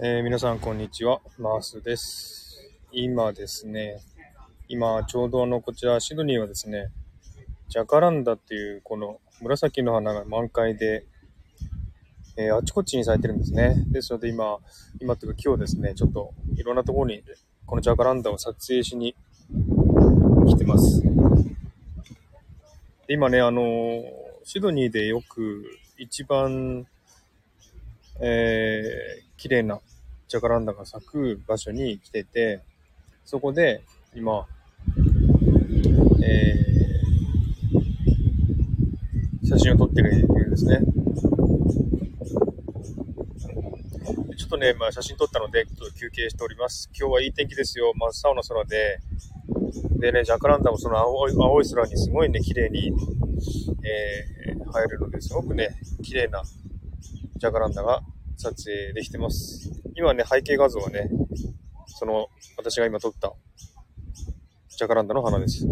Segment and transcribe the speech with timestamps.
[0.00, 1.20] えー皆さん、こんにちは。
[1.38, 2.62] マースです。
[2.92, 4.00] 今ですね、
[4.66, 6.88] 今、ちょうどあの、こちら、シドニーはですね、
[7.68, 11.04] ジャカランダっていう、この紫の花が満開で、
[12.38, 13.84] えーあちこちに咲いてるんですね。
[13.88, 14.60] ですので、今、
[14.98, 17.22] 今というか今日ですね、ちょっといろんなところに、
[17.66, 19.14] このジャカランダを撮影しに
[20.46, 21.02] 来てます。
[23.06, 23.62] で今ね、あの
[24.42, 25.66] シドニーでよく
[25.98, 26.86] 一番、
[28.24, 29.80] えー、綺麗な
[30.28, 32.60] ジャカランダが咲く場所に来てて、
[33.24, 33.82] そこで
[34.14, 34.46] 今、
[36.24, 40.78] えー、写真を撮ってるんですね。
[44.38, 46.88] ちょっとね、まあ、写真撮ったので、ちょっと休憩しております。
[46.96, 47.92] 今日はいい天気ですよ。
[47.96, 49.00] 真っ青な空で。
[49.98, 52.92] でね、ジャカランダもその青い青い空にすごいね、綺麗に、
[53.82, 56.44] えー、入るので、すごくね、綺麗な
[57.36, 58.00] ジャカランダが
[58.42, 59.70] 撮影できてます。
[59.94, 61.08] 今ね、背景画像はね、
[61.86, 62.26] その、
[62.56, 63.32] 私が今撮った、
[64.68, 65.64] ジャカランダの花です。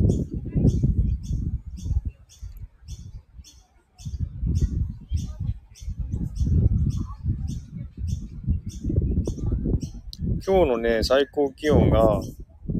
[10.46, 12.20] 今日のね、最高気温が、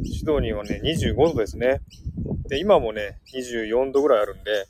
[0.04, 1.80] シドニーはね、25度ですね。
[2.48, 4.66] で、今もね、24度ぐらいあるんで、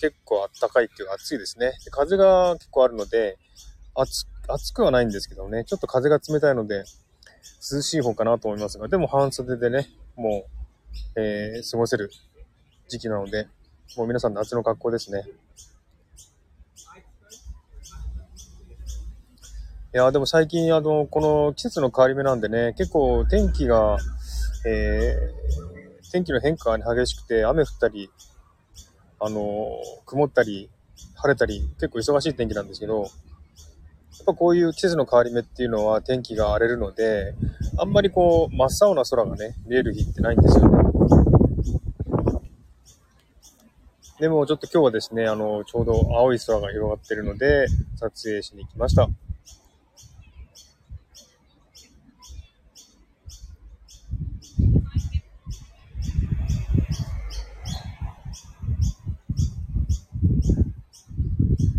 [0.00, 1.72] 結構暖かいっていうか暑いですね。
[1.90, 3.36] 風が結構あるので、
[3.94, 6.84] 暑暑くはないんですけどね、ちょっと風が冷たいので、
[7.72, 10.46] 涼しい方かなと思いますが、でも半袖でね、も
[11.16, 12.10] う、えー過ごせる
[12.88, 13.48] 時期なので、
[13.96, 15.24] もう皆さん夏の格好ですね。
[19.94, 23.98] いやでも最近、あの、この季節の変わり目なんでね、結構天気が、
[24.66, 25.52] えー
[26.12, 28.10] 天気の変化が激しくて、雨降ったり、
[29.18, 29.66] あの
[30.04, 30.68] 曇ったり、
[31.14, 33.08] 晴れたり、結構忙しい天気なんですけど、
[34.22, 37.34] ぱこういう季節の変わり目っていうのは天気が荒れるので、
[37.78, 40.82] あんまりこう、真っ青な空がね、見える日ってないんですよね。
[44.20, 47.66] でもちょっと今日はですね、あの、ちょうど青い空が広がってるので、
[47.96, 49.08] 撮影しに来ました。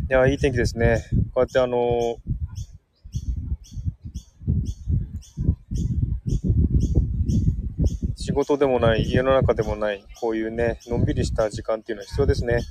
[0.10, 1.04] いや、いい天気ですね。
[1.34, 2.18] こうやってあの
[8.34, 12.62] 仕事でもない、家の中でもない、こういうね、のんびりした時間っていうのは必要ですね。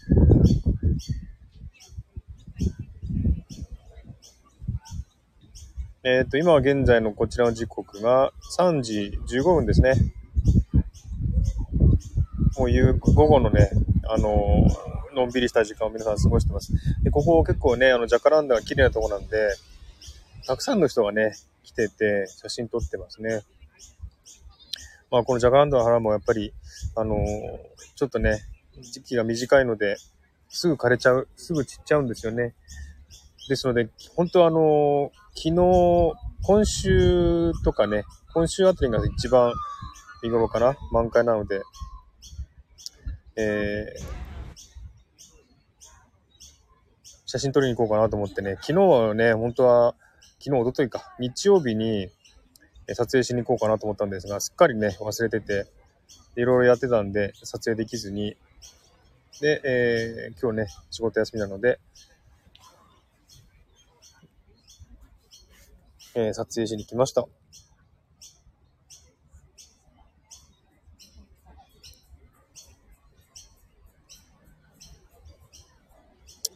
[6.02, 9.94] えっ、と、今は現在のこちらの時刻が3時15分ですね。
[12.58, 13.70] もう夕午後のね、
[14.08, 14.66] あの
[15.14, 16.72] のんびりした時間を皆さん過ごしてます。
[17.04, 19.54] で、ここ結構ね、あの、ジャカランダが綺麗なとこなんで、
[20.44, 23.42] たくさんの人がね、来てて、写真撮ってますね。
[25.12, 26.54] まあ、このジャカランダの花もやっぱり、
[26.96, 27.18] あのー
[27.96, 28.40] ちょっとね、
[28.80, 29.98] 時期が短いので、
[30.48, 32.54] すぐ枯れちゃう、すぐ散っちゃうんですよね。
[33.46, 36.14] ですので、本当はあのー昨日、
[36.46, 39.52] 今週とかね、今週あたりが一番
[40.22, 41.60] 見頃かな満開なので、
[43.36, 44.22] えー
[47.26, 49.94] 写真撮りに行こうかなと思ってね、昨日はね、本当は、
[50.38, 52.10] 昨日、おとといか、日曜日に
[52.88, 55.66] 撮影しに行こうかなと思ったんですが、すっかりね、忘れてて、
[56.36, 58.36] いろいろやってたんで、撮影できずに、
[59.40, 61.78] で、えー今日ね、仕事休みなので、
[66.14, 67.26] えー撮影しに来ました。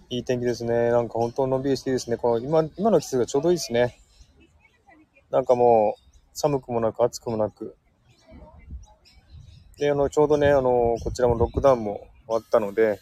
[0.09, 0.91] いい天気ですね。
[0.91, 2.17] なんか本当のんびりしていいですね。
[2.17, 3.99] この今、今の季節がちょうどいいですね。
[5.31, 6.06] なんかもう、
[6.37, 7.75] 寒くもなく暑くもなく。
[9.79, 13.01] で、あの、ちょうどね、あの、こちらもロックダウンも終わったので、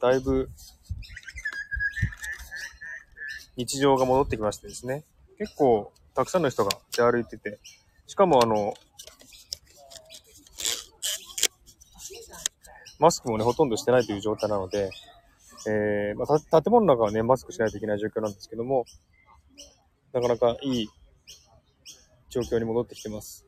[0.00, 0.50] だいぶ、
[3.56, 5.04] 日常が戻ってきましてですね。
[5.38, 7.60] 結構、たくさんの人が出歩いてて、
[8.08, 8.74] しかもあの、
[12.98, 14.90] マスクもね、ほとんどしてないという状態なので、
[15.68, 18.86] えーまあ、建物の中はね、マスクしないといけない状況なんですけども、
[20.12, 20.88] なかなかいい
[22.30, 23.44] 状況に戻ってきてます。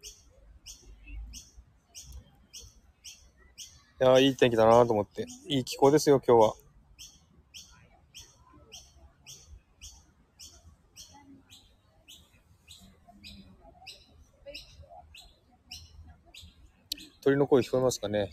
[4.01, 5.27] いや、いい天気だなと思って。
[5.47, 6.55] いい気候ですよ、今日は。
[17.23, 18.31] 鳥の声聞こえますかね？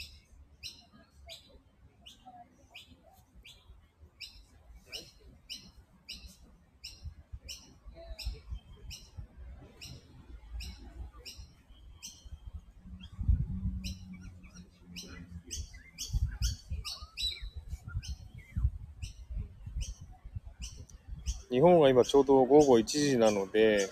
[21.49, 23.89] 日本は今ちょうど午後1時なので、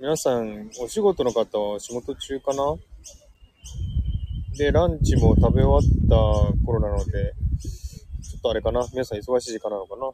[0.00, 2.76] 皆さん、お仕事の方は仕事中かな？
[4.56, 7.34] で、ランチも食べ終わった頃なので、
[8.22, 8.86] ちょっとあれかな？
[8.90, 10.10] 皆さん忙しい時間なのかな？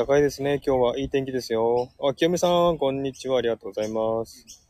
[0.00, 0.62] あったかいですね。
[0.66, 1.90] 今日はいい天気ですよ。
[2.02, 3.36] あ、清美さん、こんにちは。
[3.36, 4.64] ありがとうございます。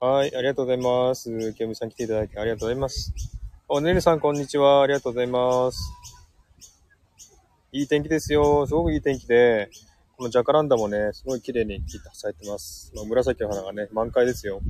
[0.00, 1.52] はい、ありがとうございます。
[1.52, 3.12] 清美さん来ていただきありがとうございます。
[3.68, 4.80] おねるさん、こんにちは。
[4.80, 5.78] ありがとうございます。
[7.72, 8.66] いい天気ですよ。
[8.66, 9.68] すごくいい天気で、
[10.16, 11.82] このジャカランダもね、すごい綺麗に
[12.14, 12.92] 咲いてます。
[12.96, 14.62] ま紫の花がね、満開ですよ。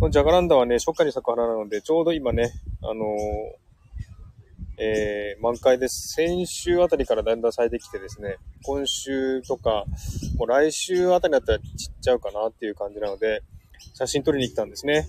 [0.00, 2.52] このジャカランダはね、初夏に咲く花なので、ちょうど今ね、
[2.82, 3.69] あのー
[4.82, 6.14] えー満開です。
[6.14, 9.84] 先週あたりからだんだん咲いてきてですね、今週とか、
[10.38, 13.42] もう来週あたりだったら散っちゃうかなっていう感じなので、
[13.92, 15.06] 写真撮りに来たんですね。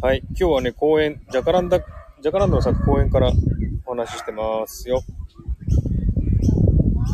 [0.00, 3.32] はい、今日はね、公園、ジャカランダ、ジャカランダの咲く公園から
[3.84, 5.02] お話ししてますよ。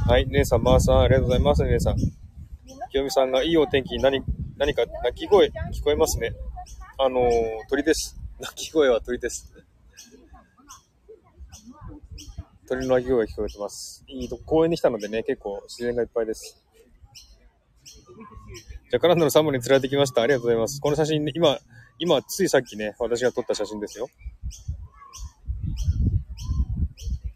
[0.06, 1.96] はい、姉さん、まーさん、ありがとうございます、姉さん。
[2.90, 4.22] 清美さんがいいお天気に何、
[4.56, 6.32] 何か鳴き声聞こえますね。
[6.98, 7.30] あのー
[7.68, 8.16] 鳥です。
[8.38, 9.53] 鳴き声は鳥です。
[12.68, 14.04] 鳥の鳴き声が聞こえてます。
[14.08, 16.62] いいと公園に来たのでね、結構自然がいっぱいです。
[18.90, 20.22] ジャカランダのサムに連れてきました。
[20.22, 20.80] ありがとうございます。
[20.80, 21.58] この写真、ね、今、
[21.98, 24.08] 今、ついさっきね、私が撮った写真ですよ。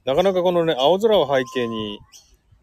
[0.07, 2.01] なかなかこのね、青空を背景に、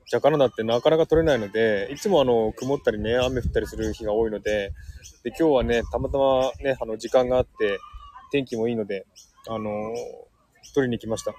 [0.08, 4.72] ジャカランダってなかなか撮れないので、いつもあの、曇ったりね、雨降ったりする日が多いので、
[5.24, 7.80] で、今日はね、たまたまね、あの、時間があって、
[8.32, 9.06] 天気もいいので、
[9.48, 10.36] あのー
[10.76, 11.34] 撮りに来ました。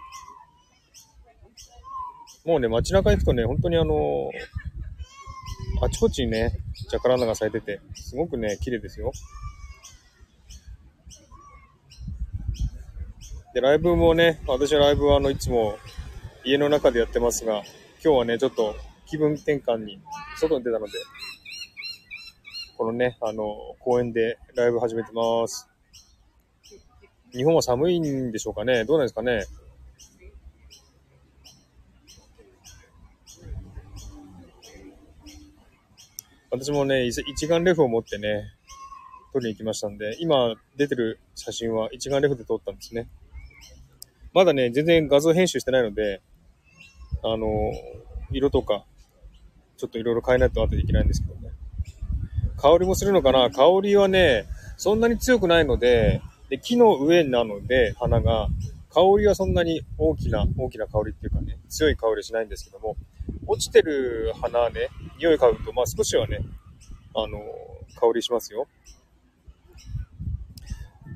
[2.47, 4.31] もうね、街中行くとね、本当にあの
[5.83, 6.53] あちこちにね、
[6.89, 9.11] ジャカランダが咲いてて、すごくね、綺麗ですよ。
[13.53, 15.77] で、ライブもね、私はライブはあの、いつも
[16.45, 17.65] 家の中でやってますが、
[18.05, 18.77] 今日はね、ちょっと
[19.07, 19.99] 気分転換に
[20.37, 20.93] 外に出たので、
[22.79, 25.69] このね、あの、公園でライブ始めてます。
[27.33, 29.45] 日本は寒いんでしょうかねどうなんですかね
[36.59, 38.45] 私もね、一眼レフを持ってね、
[39.35, 43.09] 撮りに行きましたんで、今出てる写真は一眼レフで撮ったんですね。
[44.33, 46.23] まだね、全然画像編集してないので、
[47.23, 47.47] あの、
[48.31, 48.87] 色とか、
[49.77, 51.51] ちょっといろいろ変えないと後でいけないんですけどね。
[52.57, 53.51] 香りもするのかな？
[53.51, 54.47] 香りはね、
[54.79, 58.49] そんなに強くないので、で木の上なので、花が、
[58.95, 62.97] 香りはそんなに大きな、大きな香りっていうかね、強い香りしないんですけども、
[63.47, 64.89] 落ちてる花ね、
[65.19, 66.41] 匂い嗅ぐと、まあ少しはね、
[67.15, 67.39] あの、
[67.99, 68.67] 香りしますよ。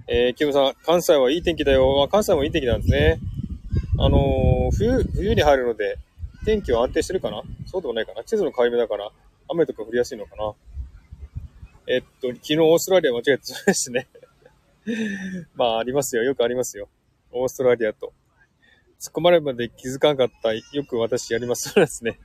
[0.08, 2.02] えー、キムさん、関西はいい天気だよ。
[2.02, 3.20] あ関西もいい天気なんですね。
[3.98, 5.98] あのー冬、冬に入るので、
[6.44, 7.42] 天気は安定してるかな？
[7.66, 8.24] そうでもないかな？
[8.24, 9.10] 季節の変わり目だから、
[9.48, 10.52] 雨とか降りやすいのかな？
[11.86, 14.08] えっと、昨日オーストラリア間違えてそうですね。
[15.54, 16.22] まあ、ありますよ。
[16.22, 16.88] よくありますよ。
[17.32, 18.12] オーストラリアと。
[19.00, 20.52] 突っ込まれるまで気づかんかった。
[20.52, 21.70] よく私やります。
[21.72, 22.18] そうですね。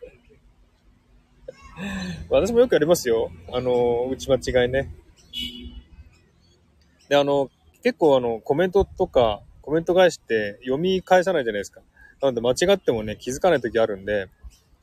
[2.30, 3.32] 私もよくやりますよ。
[3.54, 4.94] あの、打ち間違いね。
[7.08, 7.50] で、あの、
[7.82, 11.82] 結構あの、コメントとか、コメント返しって読み返さないじゃないですか。
[12.22, 14.28] なので間違ってもね、気づかない時あるんで、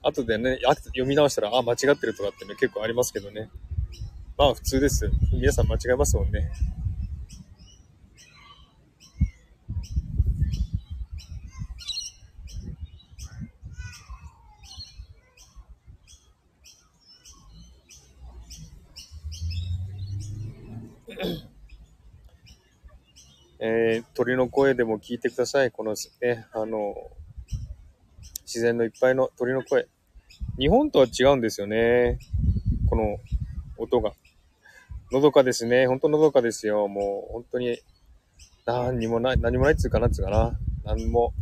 [0.02, 3.50] 後でね、読み直したら、あ、間違ってるとかってね、結構ありますけどね。
[4.38, 5.10] まあ普通です。
[5.30, 6.50] 皆さん間違えますもんね。
[23.64, 25.70] えー鳥の声でも聞いてください。
[25.70, 26.96] このね、あの、
[28.40, 29.86] 自然のいっぱいの鳥の声。
[30.58, 32.18] 日本とは違うんですよね。
[32.90, 33.18] この
[33.78, 34.14] 音が。
[35.12, 35.86] のどかですね。
[35.86, 36.88] 本当のどかですよ。
[36.88, 37.78] もう本当に、
[38.66, 40.58] 何にもない、何もないっつうかなっつうかな。
[40.84, 41.32] 何も、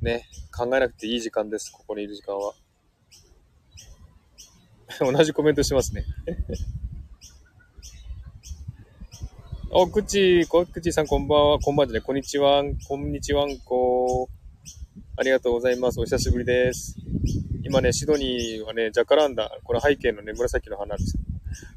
[0.00, 1.70] ね、考えなくていい時間です。
[1.70, 2.54] ここにいる時間は。
[4.98, 6.04] 同じコメントしてますね。
[9.74, 11.58] お、くち、こ、くちさんこんばんは。
[11.58, 12.02] こんばんじゃない。
[12.02, 12.62] こんにちは。
[12.86, 14.28] こんにちはんこ。
[15.16, 15.98] ありがとうございます。
[15.98, 16.94] お久しぶりです。
[17.64, 21.16] 今ね、シドニーはね、ジャカランダ、この背景のね、紫の花です。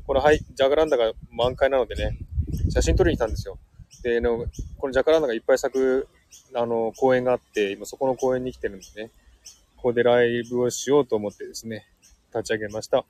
[0.06, 2.18] このジャカランダが満開なのでね、
[2.70, 3.58] 写真撮りに来たんですよ。
[4.04, 4.46] で、の
[4.78, 6.10] このジャカランダがいっぱい咲く、
[6.54, 9.12] あの、公園があって、今そこの公園に来てるんでね。
[9.78, 11.88] ここでライブをしようと思ってですね、
[12.34, 13.06] 立ち上げました。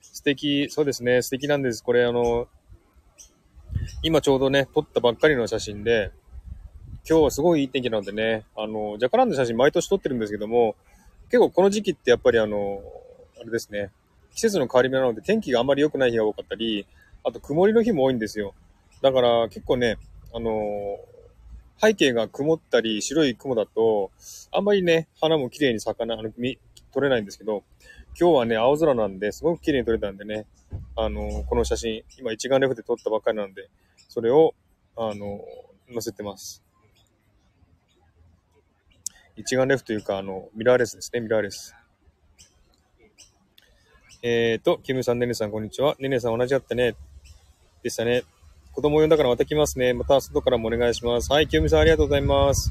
[0.00, 1.82] 素敵、そうですね、素敵なんです。
[1.82, 2.46] これあの、
[4.02, 6.12] 今ちょうどね、撮ったばっかりの写真で、
[7.08, 10.76] 今日はすごいいい天気なのでね、あの、ジャカランダ写真毎年撮ってるんですけども、
[11.30, 12.82] 結構この時期ってやっぱりあの、
[13.40, 13.90] あれですね、
[14.34, 16.86] 季節の変わり目なので天気があんまり良くない日が多かったり、
[17.24, 18.54] あと曇りの日も多いんですよ。
[19.02, 19.96] だから結構ね、
[20.34, 20.98] あの、
[21.80, 24.10] 背景が曇ったり白い雲だと、
[24.52, 26.58] あんまりね、花も綺麗に咲かない、あの、見、
[26.92, 27.62] 撮れないんですけど、
[28.18, 30.46] 今日はね、青空なんで、すごく綺麗に撮れたんでね、
[30.96, 33.68] あの、この写真、今一眼レフで撮ったばっかりなんで、
[34.08, 34.54] それを、
[34.96, 35.40] あの、
[35.92, 36.62] 載せてます。
[39.36, 41.74] 一眼レフというか、あの、ミラーレスですね、ミラーレス。
[44.22, 45.96] えっ、ー、と、キムさん、ねねさん、こんにちは。
[45.98, 46.94] ねねさん、同じだったね。
[47.82, 48.24] でしたね。
[48.72, 49.94] 子供呼んだからまた来ますね。
[49.94, 51.32] また外からもお願いします。
[51.32, 52.70] はい、清美さん、ありがとうございます。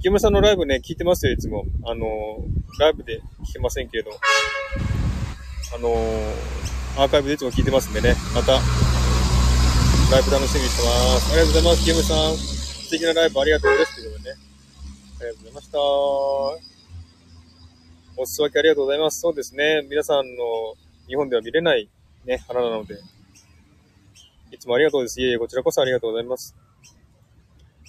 [0.00, 1.64] 清美さんのライブね、聞いてますよ、いつも。
[1.84, 2.06] あの、
[2.78, 4.12] ライブで聞けませんけれど。
[5.74, 5.92] あの
[6.96, 8.14] アーカイブでいつも聞いてますんでね。
[8.32, 8.60] また、ラ
[10.20, 11.32] イブ楽しみにしてます。
[11.32, 12.36] ありがとうございます、清美さん。
[12.36, 13.96] 素敵なライブありがとうです。
[13.96, 14.36] ということでね。
[15.20, 15.80] ありがとうございました。
[15.80, 16.60] お
[18.26, 19.18] 裾分けありがとうございます。
[19.20, 19.82] そうですね。
[19.90, 20.76] 皆さんの
[21.08, 21.88] 日本では見れない
[22.24, 23.00] ね、花なので、
[24.52, 25.20] いつもありがとうです。
[25.20, 26.54] いえいえ、こちらこそありがとうございます。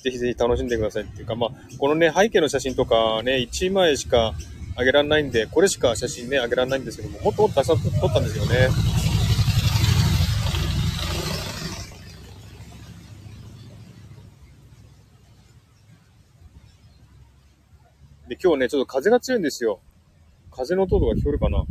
[0.04, 4.34] ぜひぜひ楽しんでくださいっていうか、まあ、このね、背景の写真とかね、1枚しか
[4.76, 8.70] あげられないんで、これしか写真ね、あげられないんですけども、もっともっとたくさん撮ったんですよね。
[18.30, 19.82] で、今日ね、ちょっと風が強いんですよ。
[20.52, 21.66] 風の音とか聞こえるかな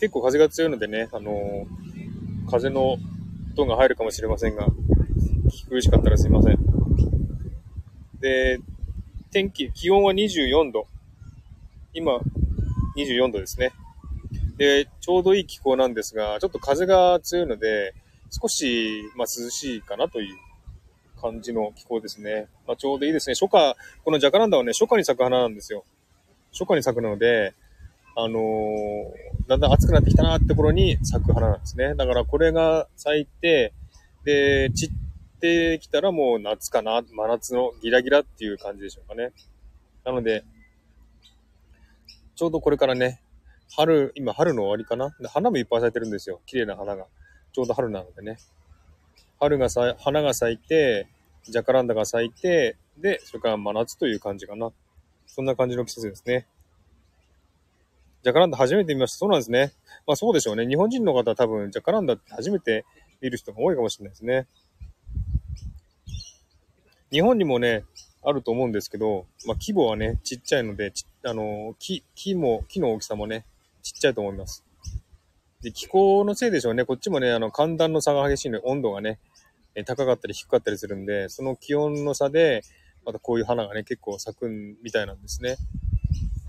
[0.00, 2.96] 結構風が強いのでね、あのー、風の
[3.54, 4.66] 音が入るかもしれませんが、
[5.46, 6.58] 聞き苦しかったらすいません。
[8.20, 8.60] で、
[9.30, 10.86] 天気、気温は24度。
[11.94, 12.18] 今、
[12.96, 13.72] 24度ですね。
[14.56, 17.94] で、ちょうどいい気候なんですが、ちょっと風が強いので、
[18.30, 20.36] 少し、まあ、涼しいかなという
[21.20, 22.48] 感じの気候ですね。
[22.66, 23.34] まあ、ちょうどいいですね。
[23.34, 25.84] 初夏、このジャカランダはね、初夏に咲く花なんですよ。
[26.52, 27.54] 初夏に咲くので、
[28.16, 31.94] あのー、だんだん暑くなってきたなって頃に咲く花なんですね。
[31.94, 33.72] だからこれが咲いて、
[34.24, 34.88] で、散っ
[35.40, 39.32] てきたらもう夏かな、真夏のギラギラっていう感じでしょうかね。
[40.04, 40.44] なので、
[42.36, 43.20] ちょうどこれからね、
[43.76, 46.40] 春、今春の終わりかな花もいっぱい咲いてるんですよ。
[46.46, 47.06] 綺麗な花が。
[47.52, 48.38] ちょうど春なのでね。
[49.38, 51.08] 春がさ、花が咲いて、
[51.44, 54.70] ジャカランダが咲いて、で、それから真夏という感じかな。
[55.26, 56.46] そんな感じの季節ですね。
[58.22, 59.18] ジャカランダ初めて見ました。
[59.18, 59.72] そうなんですね。
[60.06, 60.66] まあそうでしょうね。
[60.66, 62.84] 日本人の方は多分ジャカランダって初めて
[63.22, 64.46] 見る人が多いかもしれないですね。
[67.10, 67.84] 日本にもね、
[68.22, 70.92] あると思うんですけど、まあ規模はね、ちっちゃいので、
[71.24, 73.44] あの、木、木も、木の大きさもね、
[73.82, 74.64] ちっちゃいと思います。
[75.62, 76.84] で、気候のせいでしょうね。
[76.84, 79.18] こっちもね、あの、寒暖の差が激しいので、温度がね、
[79.86, 82.62] 高かったり低かったりするんで、その気温の差で、
[83.04, 84.48] またこういう花がね、結構咲く
[84.82, 85.56] みたいなんですね。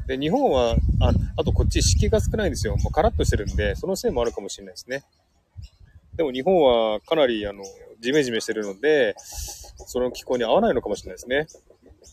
[0.07, 2.75] で、日本は、ああとこっち湿気が少ないんですよ。
[2.77, 5.03] もうカラッとしてるんで、そのせいもあるかもしれないですね。
[6.15, 7.63] でも日本はかなり、あの、
[8.01, 11.47] ジメジメしてるので、その気候に合わないのかもしれないですね。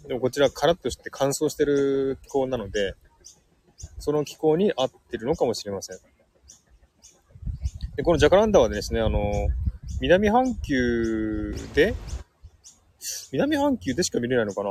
[0.06, 2.94] でもこちらカラッとして乾燥してる気候なので、
[3.98, 5.98] その気候に合ってるのかもしれません。
[7.96, 9.48] で、このジャカランダはですね、あの、
[10.00, 11.94] 南半球で、
[13.32, 14.70] 南半球でしか見れないのかな？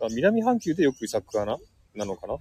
[0.00, 1.56] あ南半球でよく咲く花
[1.94, 2.34] なのかな？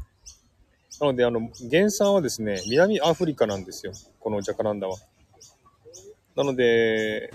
[1.00, 3.94] なので、あの、原産はですね、南アフリカなんですよ。
[4.20, 4.98] このジャカランダは。
[6.36, 7.34] なので、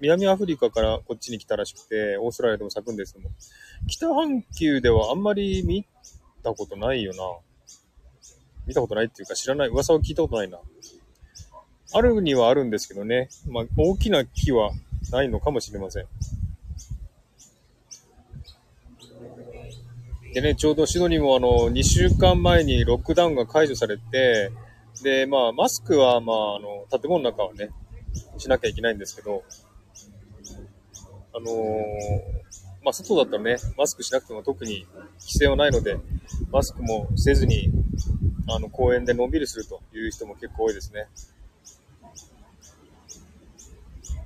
[0.00, 3.34] 南アフリカからこっちに来たらしくて、オーストラリアでも咲くんですけども、
[3.88, 5.84] 北半球ではあんまり見
[6.42, 7.22] たことないよな。
[8.66, 10.58] 見たことないっていうか知らない、噂を聞いたことないな。
[11.94, 13.28] あるにはあるんですけどね。
[13.48, 14.70] まあ、大きな木は
[15.10, 16.06] ないのかもしれません。
[20.34, 24.52] でね、ちょうどシドニーもあの、2週間前にロックダウンが解除されて、
[25.02, 27.70] で、まあ、マスクは、まあ、あの、建物の中はね、
[28.36, 29.42] しなきゃいけないんですけど、
[31.38, 31.52] あの、
[32.84, 34.86] まあ、外だったらね、マスクしなくても特に
[35.20, 35.96] 規制はないので、
[36.50, 37.70] マスクもせずに、
[38.48, 41.06] あの、公園でのんびりするという人も結構多いですね。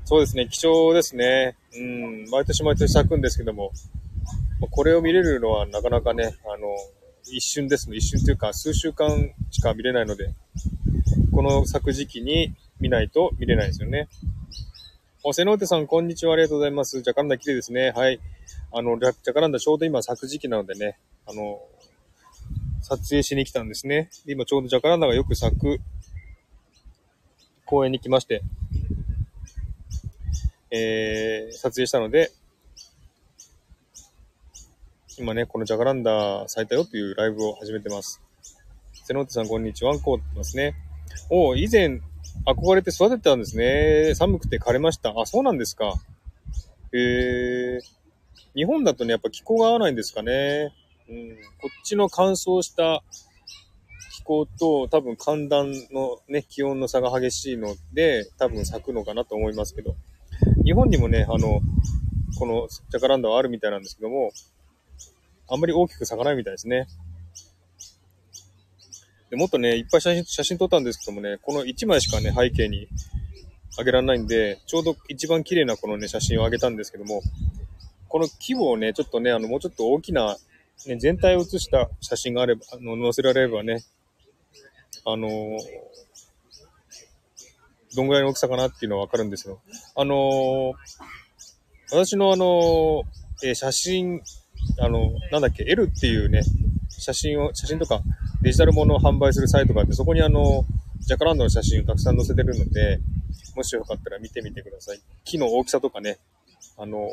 [0.04, 1.56] そうですね、貴重ですね。
[1.76, 3.72] うん、毎年毎年咲くんですけども、
[4.70, 6.68] これを見れるのはなかなかね、あの、
[7.24, 7.96] 一瞬ですね。
[7.96, 10.34] 一瞬というか、数週間しか見れないので、
[11.32, 14.08] この咲く時期に見ないと見れないですよね。
[15.24, 16.32] お、瀬ノ手さん、こんにちは。
[16.32, 17.00] ありがとうございます。
[17.00, 17.92] ジャカランダ綺麗ですね。
[17.94, 18.18] はい。
[18.72, 20.98] あの、ジャカランダちょうど今咲く時期なのでね、
[21.28, 21.60] あの、
[22.80, 24.10] 撮影しに来たんですね。
[24.26, 25.78] 今ちょうどジャカランダがよく咲く
[27.66, 28.42] 公園に来まして、
[30.72, 32.32] えー、撮影したので、
[35.20, 38.20] 今ね、このジャカランダ咲いたよというライブを始めてます。
[38.92, 39.96] 瀬ノ手さん、こんにちは。
[40.00, 40.74] こうってますね。
[41.30, 42.00] お以前、
[42.46, 44.14] 憧れて育てたんですね。
[44.14, 45.12] 寒くて枯れました。
[45.16, 45.94] あ、そうなんですか。
[46.92, 47.80] へえー。
[48.54, 50.74] 日本だとね、やっぱ気候が合わないんですかね。
[51.08, 51.36] うん。
[51.60, 53.02] こっちの乾燥した
[54.12, 59.94] 気候と多分寒暖のね、気温の差が激しいので、多分咲くのかなと思いますけど。
[60.64, 61.60] 日本にもね、あの、
[62.38, 64.32] このジャカランダはあるみたいなんですけども、
[65.48, 66.86] あんまり大きく咲かないみたいですね。
[69.32, 72.86] でもっとね、いっぱい写真写真撮ったんですけどもね、この1枚しかね、背景に
[73.78, 77.22] あげられないんで、ちょうど一番綺麗なこのね、写真をあげたんですけども、
[78.08, 80.36] この規模をね、ちょっとね、あの、もうちょっと大きな、
[80.86, 83.82] ね、全体を写した写真があれば、あの、載せられればね、
[85.06, 85.58] あのー、
[87.96, 89.62] どんぐらいの大きさかなっていうのはわかるんですよ。
[89.96, 90.72] あのー、
[91.90, 94.20] 私のあのー、え、写真、
[94.78, 96.42] あの、なんだっけ、L っていうね、
[97.02, 98.00] 写真を、写真とか
[98.40, 100.64] デジタルものを販売するサイトがあって、そこにあの、
[101.00, 103.00] ジャカランドの写真をたくさん載せてるので、
[103.56, 105.00] もしよかったら見てみてください。
[105.24, 106.18] 木の大きさとかね、
[106.78, 107.08] あの、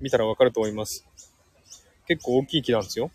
[0.00, 1.06] 見たらわかると思います。
[2.06, 3.10] 結構大きい木なんですよ。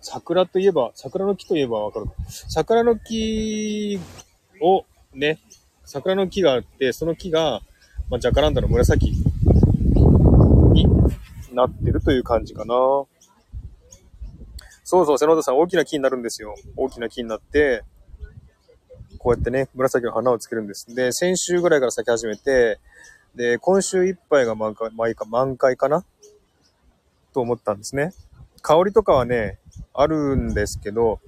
[0.00, 2.06] 桜といえば、桜の木といえばわかる。
[2.28, 3.98] 桜の木
[4.60, 5.38] をね、
[5.84, 7.62] 桜の木があって、その木が、
[8.10, 10.86] まあ、ジャカランダの紫に
[11.52, 12.74] なってるという感じかな。
[14.90, 16.54] そうそう、瀬野田さん、大きな木になるんですよ。
[16.74, 17.84] 大きな木になって、
[19.18, 20.86] こうやってね、紫の花をつけるんです。
[20.94, 22.80] で、先週ぐらいから咲き始めて、
[23.34, 26.06] で、今週いっぱいが満開、満開満開かな？
[27.34, 28.14] と思ったんですね。
[28.62, 29.58] 香りとかはね、
[29.92, 31.20] あるんですけど、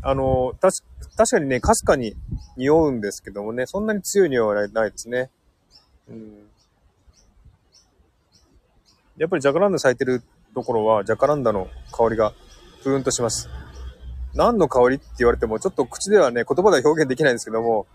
[0.00, 0.80] あの、確
[1.30, 2.16] かにね、かすかに
[2.56, 5.28] 匂うんですけどもね、そんなに強い匂いはないですね。
[6.08, 6.48] うん。
[9.18, 10.22] やっぱりジャカランダ咲いてる
[10.54, 12.32] ところは、ジャカランダの香りが
[12.84, 13.48] プーンとします。
[14.34, 17.86] 何の香りって言われても、ちょっと口ではね、言葉では表現できないんですけども、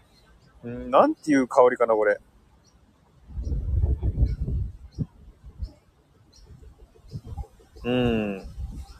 [0.65, 2.19] んなんていう香りかな、これ。
[7.86, 8.38] うん。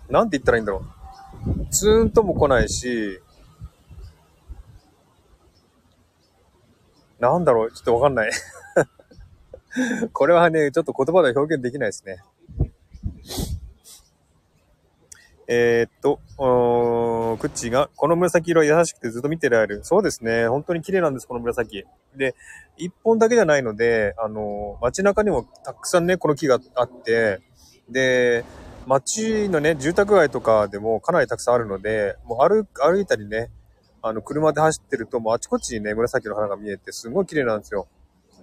[0.10, 1.65] なんて言ったらいいんだろう。
[1.71, 3.19] ツーンとも来ないし、
[7.19, 8.32] なんだろう、ちょっとわかんない。
[10.13, 12.23] これはね、ちょっと言葉では表現できないですね。
[15.51, 16.19] えー、っと、
[17.39, 19.79] クッチーが、この紫色は優しくてずっと見てられる。
[19.83, 20.47] そうですね。
[20.47, 21.85] 本当に綺麗なんです、この紫。
[22.15, 22.35] で、
[22.77, 27.41] 一本だけじゃないので、あの、街中にもたくさんね、この木があって、
[27.89, 28.45] で、
[28.85, 33.49] 街のね、住宅街とかでもかなりたくさんあるので、もう歩、歩いたりね、
[34.03, 37.88] あの、車で走ってると、もうあちこちにね、紫の花が見えて、すごい綺麗なんですよ。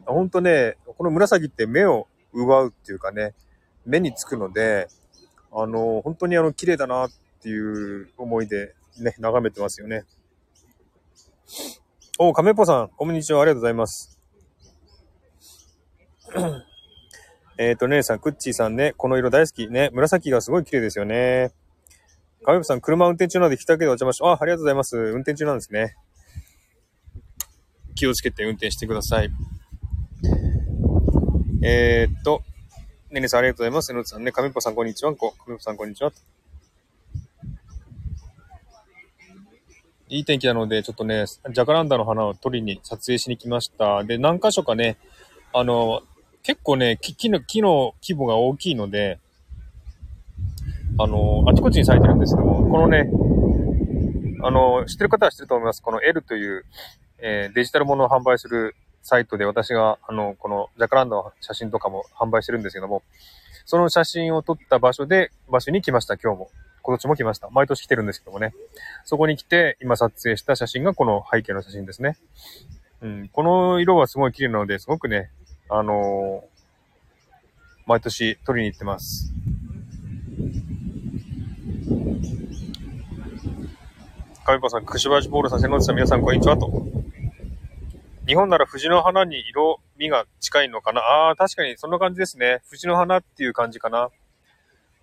[0.07, 3.35] ほんとね、この紫って目を奪うっていうかね、
[3.85, 4.89] 目につくので、
[5.59, 10.05] あの、本当にあの、綺麗だなっていう思いでね、眺めてますよね。
[12.19, 14.19] お、亀っぽさん、こんにちは、ありがとうございます。
[17.57, 19.67] えっと、姉さん、クッチーさんね、この色大好き。
[19.69, 21.53] ね、紫がすごい綺麗ですよね。
[22.45, 24.99] 亀っぽさん、車運転中なので来たけどお邪魔し、あ、ありがとうございます。
[24.99, 25.97] 運転中なんですね。
[27.95, 29.31] 気をつけて運転してください。
[31.63, 32.43] えー、っと、
[33.17, 33.93] ねねさんありがとうございます。
[33.93, 35.15] えのつさんね、亀っぽさんこんにちは。
[35.15, 36.13] こ、亀っぽさんこんにちは。
[40.11, 44.05] いい天気なので、ちょっとね、ジャカランダの花を取りに撮影しに来ました。
[44.05, 44.99] で、何箇所かね、
[45.55, 46.03] あの、
[46.43, 49.19] 結構ね、木の、木の規模が大きいので、
[50.99, 53.09] あの、あちこちに咲いてるんですけども、このね、
[54.43, 55.81] あの、知ってる方は知ってると思います。
[55.81, 56.67] この L という、
[57.19, 63.03] えー、デジタルものを販売するサイトで私が、あの、このジャカランドの写真とかも販売してるんですけども、
[63.65, 66.51] その写真を撮った場所で、場所に来ました、今日も。
[66.83, 67.49] 今年も来ました。
[67.51, 68.53] 毎年来てるんですけどもね。
[69.05, 72.17] そこに来て、今撮影した写真がこの背景の写真ですね。
[73.01, 75.31] うん、この色はすごい綺麗なので、すごくね、
[75.69, 76.45] あの
[77.87, 79.33] 毎年取りに行ってます。
[84.45, 87.06] かみぽさん、くしばしボールさん、瀬野内さん、皆さん、こんにちはと。
[88.27, 91.01] 日本なら藤の花に色味が近いのかな？
[91.01, 92.61] ああ、確かにそんな感じですね。
[92.69, 94.11] 藤の花っていう感じかな。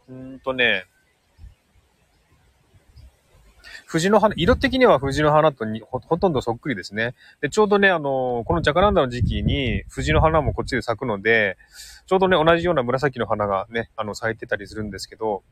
[0.09, 0.85] うんとね、
[3.85, 7.13] 藤の花、色的には藤の花とほほとんどそっくりですね。
[7.41, 11.57] で、ちょうどね、あの、このジャカランダの時期に藤の花もこっちで咲くので、
[12.07, 15.43] ちょうどね、同じような紫の花がね、あの、咲いてたりするんですけど、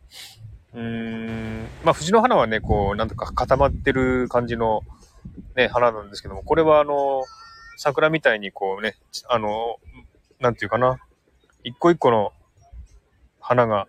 [0.74, 4.82] うーん、まあ、藤の花はね、こう、なんとか固まってる感じの、
[5.56, 7.24] ね、花なんですけども、これはあの、
[7.84, 8.96] 桜みたいにこうね、
[9.28, 9.78] あの、
[10.40, 11.00] なんていうかな、
[11.64, 12.32] 一個一個の
[13.40, 13.88] 花が、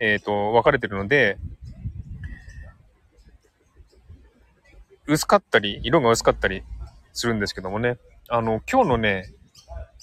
[0.00, 1.36] えっ、ー、と、分かれてるので、
[5.06, 6.62] 薄かったり、色が薄かったり
[7.12, 7.98] するんですけどもね。
[8.30, 9.34] あの、今日のね、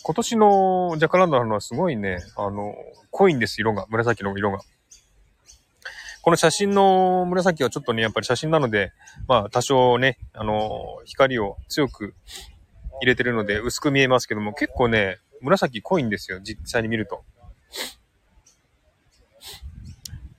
[0.03, 2.75] 今年のジャカランダの花はすごいね、あの、
[3.09, 3.87] 濃いんです、色が。
[3.89, 4.59] 紫の色が。
[6.21, 8.91] この写真の紫はちょっとね、やっぱり写真なので、
[9.27, 12.13] まあ多少ね、あの、光を強く
[13.01, 17.23] 入れてるので薄く見えますけども、結構ね、紫濃いんですよ、実際に見ると。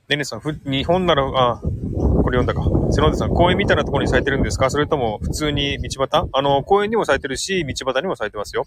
[0.08, 2.62] ねねさん、ふ、日本なら、あ、これ読んだか。
[2.92, 4.68] 瀬野田さん、公園みたいなところに咲いてるんですか？
[4.68, 6.28] それとも普通に道端？
[6.32, 8.66] あの、公園にも咲いてるし、道端にも咲いてますよ。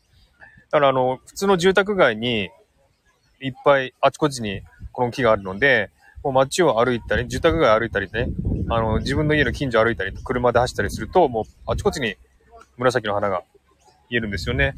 [0.71, 2.49] だからあの、普通の住宅街に、
[3.41, 4.61] いっぱいあちこちに
[4.93, 5.91] この木があるので、
[6.23, 8.29] もう街を歩いたり、住宅街歩いたりね、
[8.69, 12.15] あの、自分の家の近所歩いたり、車で走ったりすると、もうあちこちに
[12.77, 13.43] 紫の花が
[14.09, 14.75] 言えるんですよね。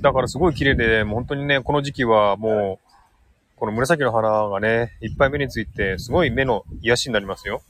[0.00, 2.94] だからすごい綺麗で、もう本当にね、この時期はもう、
[3.56, 7.62] この紫の花がね、いっぱい目について、すごい目の癒しになりますよ。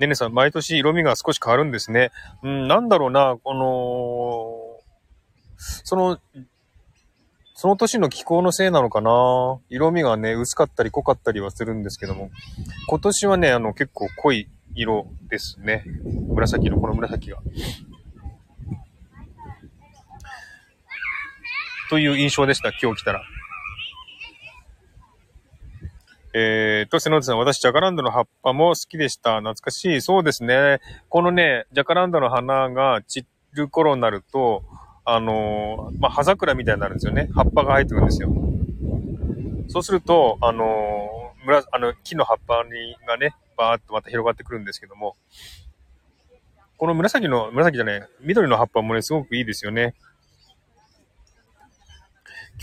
[0.00, 2.10] ねねさん、毎年色味が少し変わるんですね。
[2.42, 4.80] うん、なんだろうな、この、
[5.56, 6.18] その、
[7.54, 9.60] その年の気候のせいなのかな？
[9.70, 12.30] 色味がね、薄かったり濃かったりはするんですけども、
[12.88, 15.84] 今年はね、あの、結構濃い色ですね。
[16.28, 17.38] 紫の、この紫が。
[21.90, 23.22] という印象でした、今日来たら。
[26.36, 29.38] えーと、瀬野さん、私、ジャカランドの葉っぱも好きでした。
[29.38, 30.00] 懐かしい。
[30.00, 30.80] そうですね。
[31.08, 34.64] このね、ジャカランドの花が散る頃になると、
[35.04, 37.28] あのー、まあ、葉桜みたいになるんですよね。
[37.34, 38.32] 葉っぱが生えてくるんですよ。
[39.68, 45.16] そうすると、あのー、村、あの、木の葉っぱにがね、バーっとまた広がってくるんですけども、
[46.78, 49.94] この紫の、紫じゃない、緑の葉っぱもね、すごくいいですよね。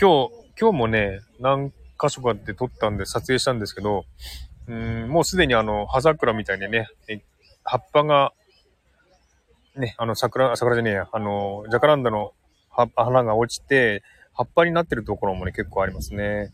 [0.00, 4.04] 今日、今日もね、何箇所かって撮ったんで撮影したんですけど、
[4.66, 6.88] うん、もうすでにあの、葉桜みたいにね、
[7.64, 8.32] 葉っぱが
[9.76, 12.32] ね、あの、桜、桜じゃねえや、あの、ジャカランダの
[12.96, 14.02] 花が落ちて、
[14.34, 16.52] 葉っぱになってるところもね、結構ありますね。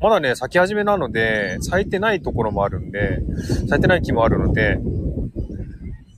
[0.00, 3.20] まだね、咲き始めなので、咲いてないところもあるんで、
[3.68, 4.78] 咲いてない木もあるので、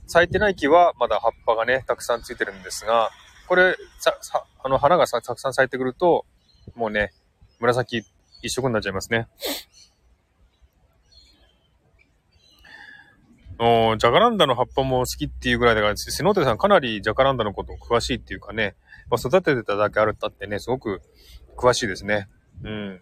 [0.07, 3.09] 咲いてない木はまだ葉っぱがね、たくさんついてるんですが、
[3.47, 6.25] これ、さ、さ、あの、花がたくさん咲いてくると、
[6.75, 7.11] もうね、
[7.59, 8.03] 紫
[8.41, 9.27] 一色になっちゃいますね。
[13.61, 18.75] の、ジャカランダの葉っぱも好きっていうぐらいだから、セノテさんかなりジャカランダのこと詳しいっていうかね、
[19.09, 21.01] まあ、育ててただけあるったってね、すごく
[21.55, 22.27] 詳しいですね。
[22.63, 23.01] うん。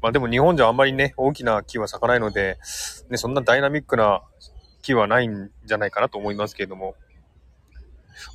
[0.00, 2.58] まあでも日本じゃあんまりね、大きな木は咲かないので、
[3.10, 4.22] ね、そんなダイナミックな
[4.82, 6.94] 木はないんじゃないかなと思いますけれども、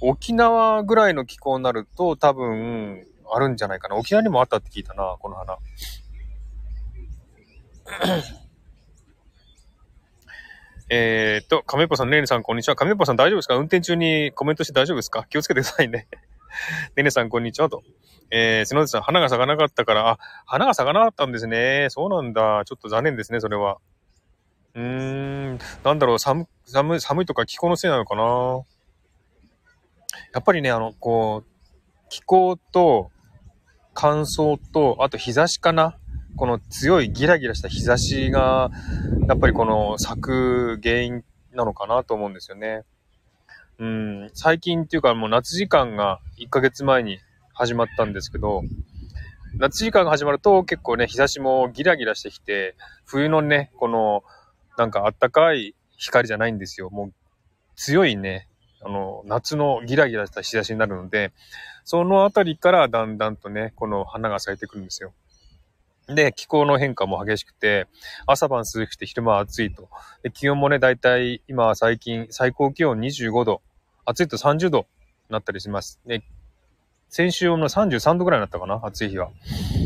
[0.02, 3.96] 沖縄ぐらいの気候になると多分あるんじゃないかな。
[3.96, 5.58] 沖縄にもあったって聞いたな、この花。
[10.94, 12.76] えー、っと、亀っぽさん、ねねさん、こんにちは。
[12.76, 13.56] 亀っぽさん、大丈夫ですか？
[13.56, 15.26] 運転中にコメントして大丈夫ですか？
[15.30, 16.10] 気をつけてくださいね。
[16.98, 17.70] ねねさん、こんにちは。
[17.70, 17.82] と。
[18.30, 21.88] えー、瀬野さん、花が咲かなかったから、あ、花が咲かなかったんですね。
[21.92, 22.64] そうなんだ。
[22.66, 23.78] ちょっと残念ですね、それは。
[24.74, 24.84] うー
[25.54, 28.24] ん、なんだろう、寒、寒、寒いとか気候のせいなのかな？
[30.34, 31.50] やっぱりね、あの、こう、
[32.10, 33.12] 気候と
[33.94, 35.98] 乾燥と、あと日差しかな。
[36.36, 38.72] この強いギラギラした日差しが、
[39.28, 42.84] やっぱりこの咲く原因なのかなと思うんですよね。
[43.80, 47.20] うん、最近っていうかもう夏時間が1ヶ月前に
[47.54, 48.64] 始まったんですけど、
[49.58, 54.24] 夏時間が始まると結構ね、日差しもギラギラしてきて、冬のね、この、
[54.78, 56.90] なんかあったかい光じゃないんですよ。
[56.90, 57.14] もう
[57.76, 58.48] 強いね、
[58.82, 61.32] あの、夏のギラギラした日差しになるので、
[61.84, 65.14] そのあたりからだんだんとね、この花が咲いてくるんですよ。
[66.08, 67.88] で、気候の変化も激しくて、
[68.26, 69.90] 朝晩涼しくて昼間暑いと。
[70.24, 73.62] で、気温もね、だいたい今最近最高気温25度、
[74.06, 74.86] 暑いと30度に
[75.30, 76.00] なったりします。
[76.06, 76.24] で、
[77.10, 79.32] 先週の33度ぐらいになったかな、暑い日は。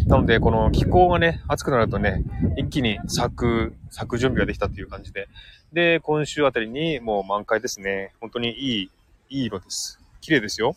[0.05, 2.23] なので、この気候がね、暑くなるとね、
[2.55, 5.27] 一気に咲く、咲く準備ができたという感じで。
[5.73, 8.13] で、今週あたりにもう満開ですね。
[8.21, 8.91] 本当にいい、
[9.29, 9.99] いい色です。
[10.21, 10.75] 綺麗ですよ。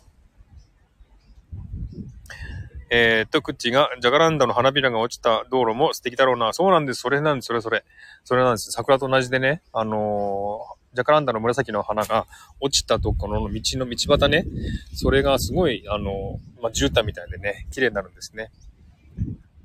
[2.90, 6.54] えー、っと、クッチが、ジャガランダの花びらが落ちた道路も素敵だろうな。
[6.54, 7.00] そうなんです。
[7.00, 7.46] それなんです。
[7.46, 7.84] それそれ。
[8.24, 8.70] それなんです。
[8.70, 12.26] 桜と同じでね、あのー、ジャカランダの紫の花が
[12.60, 14.46] 落ちたところの道の道端ね、
[14.94, 18.50] それがすごい、あのー、まあ、絨毯みたいでね、綺麗になるんですね。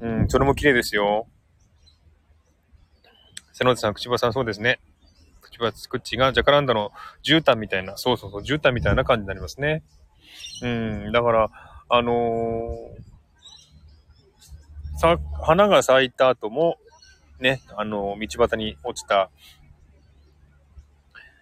[0.01, 1.27] うん、それも綺麗ですよ。
[3.53, 4.81] 瀬野内さん、口場さん、そうですね。
[5.39, 6.91] 口場クッチがジャカランダの
[7.23, 9.81] 絨毯みたいな、そうそうそう、絨毯みたいな感じになりますね。
[10.61, 11.49] うん、だから、
[11.87, 13.12] あのー
[15.03, 16.77] さ、花が咲いた後も、
[17.41, 19.29] ね、あの、道端に落ちた、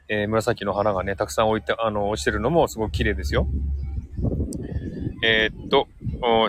[0.09, 3.47] えー、紫の花がね、たくさん置いて、あの、落ちてるのもすごく綺麗ですよ。
[5.23, 5.87] えー、っと、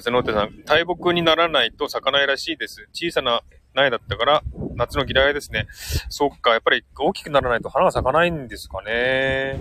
[0.00, 2.88] 瀬野手さん、大木にならないと咲かないらしいです。
[2.94, 3.42] 小さな
[3.74, 4.42] 苗だったから、
[4.76, 5.66] 夏の嫌いですね。
[6.08, 9.60] そっか、やっぱり大きくならないと花が咲かないんですかね。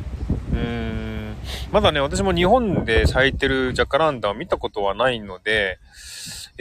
[0.54, 1.36] うーん。
[1.74, 5.80] まだね、私も日本で咲いてるジャカランダを見たことはないので、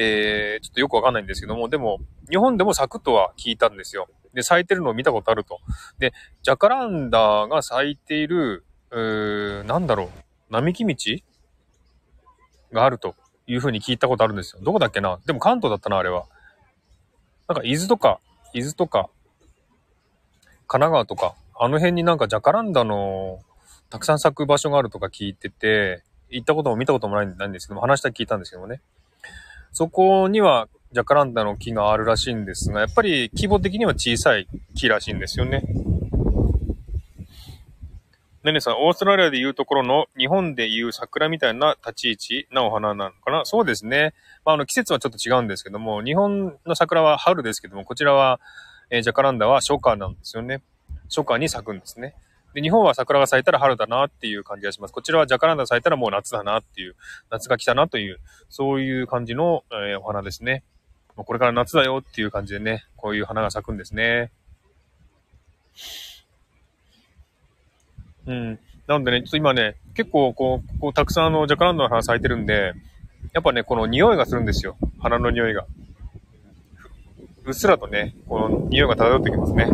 [0.02, 1.98] えー、ちょっとよくわかんないんですけども、でも、
[2.30, 4.08] 日本でも咲くとは聞いたんですよ。
[4.32, 5.58] で、咲いてるのを見たことあると。
[5.98, 10.08] で、ジャカランダが咲いている、うー、なんだろう、
[10.48, 11.22] 並木道？
[12.72, 13.14] があると
[13.46, 14.62] いうふうに聞いたことあるんですよ。
[14.62, 15.20] どこだっけな？
[15.26, 16.24] でも関東だったな、あれは。
[17.46, 18.20] なんか、伊豆とか、
[18.54, 19.10] 伊豆とか、
[20.66, 23.40] 神奈川とか、あの辺になんかジャカランダの
[23.90, 28.80] たくさん咲く場所があるとか聞いてて、行ったことも見たこともないんですけども、話した聞いたんですけどもね。
[29.72, 35.62] そこにはジャカランダの木があるらしいんですが、やっぱり規模的には小さい木らしいんですよね。
[38.42, 43.44] ねねさん、オーストラリアでいうところの日本でいう桜みたいな立ち位置なお花なのかな？
[43.44, 44.14] そうですね。
[44.46, 48.40] まあ、あの季節はちょっと違うんですけども、日本の桜は春ですけども、こちらは、
[48.88, 50.62] えー、ジャカランダは初夏なんですよね。
[51.08, 52.14] 初夏に咲くんですね。
[52.54, 54.92] で、日本は桜が咲いたら春だなっていう感じがします。
[54.92, 56.96] こちらはジャカランダ咲いたらもう夏だなっていう、
[57.30, 60.64] 夏が来たなという、そういう感じの、えー、お花ですね。
[61.16, 64.30] これから夏だよっていう感じでね、こういう花が咲くんですね。
[68.26, 68.58] うん。
[68.86, 72.72] なのでね、ちょっと今ね、結構こう、こうたくさんあの、ジャカランダの花咲いてるんで、
[73.32, 74.76] やっぱね、この匂いがするんですよ。
[74.98, 75.66] 花の匂いが。
[77.44, 79.68] うっすらとね、この匂いが漂ってきますね。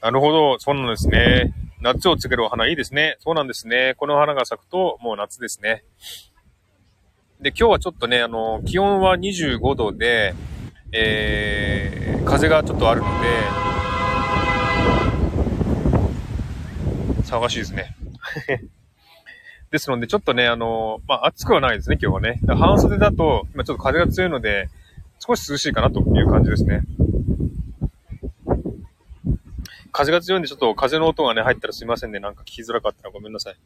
[0.00, 0.58] なるほど。
[0.58, 1.52] そうなんですね。
[1.80, 3.16] 夏を告げるお花いいですね。
[3.20, 3.94] そうなんですね。
[3.98, 5.84] この花が咲くともう夏ですね。
[7.40, 10.34] で、今日はちょっとね、あの、気温は25度で、
[10.92, 13.26] えー、風がちょっとあるので、
[17.22, 17.94] 騒がしいですね。
[19.70, 22.40] ですので、ちょっとね、あの、まあ、暑くはないですね、今日はね。
[22.48, 24.68] 半袖だと、今ちょっと風が強いので、
[25.20, 26.82] 少し涼しいかなという感じですね。
[29.92, 32.20] 風が強いんで、ちょっと風の音がね、入ったらすいませんね。
[32.20, 33.56] なんか聞きづらかったらごめんなさい。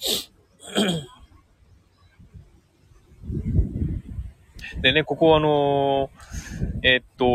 [4.82, 7.26] でね、ここあのー、えー、っと、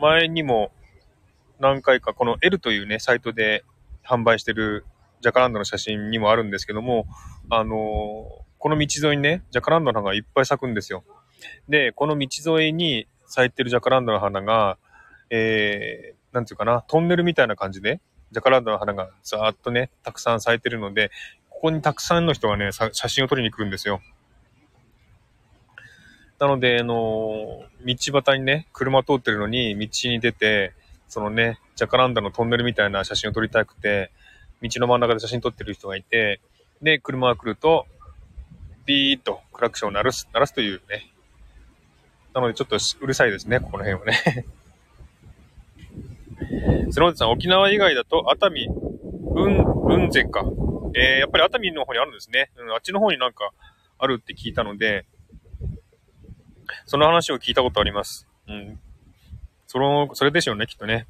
[0.00, 0.72] 前にも
[1.58, 3.64] 何回かこの L というね、サイトで
[4.04, 4.84] 販売してる
[5.20, 7.06] ジャカランドの写真にもあるんですけども、
[7.50, 7.76] あのー、
[8.58, 11.04] この道沿いにね、ジャカランドの花がいっぱい咲くんですよ。
[11.68, 14.78] で、この道沿いに咲いてるジャカランドの花が、
[15.30, 18.00] えー、なんていうかな、トンネルみたいな感じで、
[18.32, 21.10] ジャカランダの花がざーっとね、たくさん咲いてるので、
[21.48, 24.00] ここにたくさんの人がね、写真を撮りに来るんですよ。
[26.38, 30.74] なので、あのー、道端にね、車通ってるのに、道に出て、
[31.08, 34.10] そのね、ジャカランダのトンネルみたいな写真を撮りたくて、
[34.62, 36.40] 道の真ん中で写真撮ってる人がいて、
[36.82, 37.86] で、車が来ると、
[38.84, 41.10] ビーッとクラクションを鳴らす、鳴らすというね。
[42.34, 44.46] なのでちょっとうるさいですね、ここの辺はね。
[46.90, 50.44] スノーデさん、沖縄以外だと熱海、うん、雲仙か。
[50.94, 52.50] えー、やっぱり熱海の方にあるんですね。
[52.56, 53.50] うん、あっちの方になんか
[53.98, 55.06] あるって聞いたので、
[56.86, 58.26] その話を聞いたことあります。
[58.48, 58.78] うん。
[59.66, 61.06] その、それでしょうね、きっとね。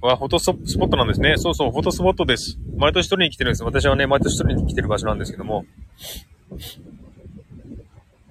[0.00, 1.36] わ、フォトスポットなんですね。
[1.36, 2.58] そうそう、フォトスポットです。
[2.76, 3.64] 毎年取りに来てるんです。
[3.64, 5.66] 私はね、毎年取りに来てる場所なんですけども。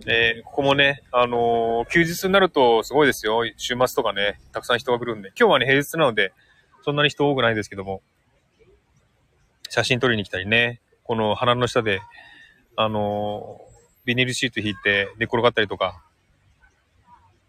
[0.09, 3.41] えー、ここもね、あのー、休日になるとすごいですよ。
[3.57, 5.33] 週末とかね、たくさん人が来るんで。
[5.37, 6.31] 今日はね、平日なので、
[6.83, 8.01] そんなに人多くないですけども、
[9.67, 11.99] 写真撮りに来たりね、この花の下で、
[12.77, 13.67] あのー、
[14.05, 16.01] ビニールシート引いて寝転がったりとか、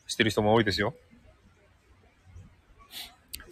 [0.08, 0.94] してる人も多いですよ。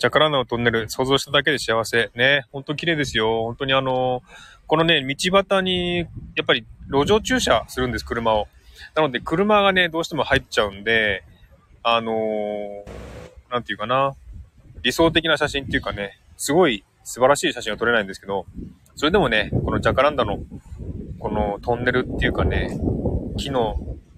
[0.00, 2.10] ジャカランダのトンネル、想像しただけで幸せ。
[2.16, 3.44] ね、ほんと綺麗ですよ。
[3.44, 4.24] 本当にあの、
[4.66, 6.06] このね、道端に、や
[6.42, 8.48] っぱり路上駐車するんです、車を。
[8.94, 11.24] なので、車がね、どうしても入っちゃうんで、
[11.82, 12.84] あのー、
[13.50, 14.14] なんていうかな、
[14.82, 18.46] 理想的な写真っていうかね、すごい素晴らしい写真は撮れないんですけど、
[18.96, 20.38] それでもね、このジャカランダの、
[21.18, 22.78] このトンネルっていうかね、
[23.36, 23.76] 木の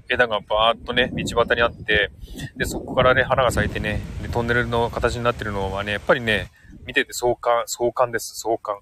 [0.09, 2.11] 枝がバーっとね、道端にあって、
[2.57, 6.51] で、そこからね、花が咲いてね、で、トンネルの形になってるのはね、やっぱりね、
[6.87, 8.81] 見てて壮観、壮観です、壮観。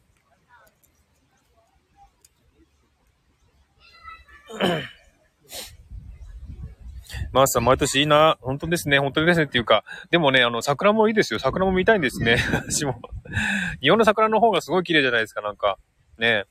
[7.32, 8.38] マースさん、毎年いいな。
[8.40, 8.98] 本当ですね。
[8.98, 9.44] 本当ですね。
[9.44, 11.38] っていうか、でもね、あの、桜もいいですよ。
[11.38, 12.38] 桜も見たいんですね。
[12.52, 13.00] 私も。
[13.80, 15.78] 日本の桜の方がすごい綺麗じゃないですか、なんか。
[16.18, 16.44] ね。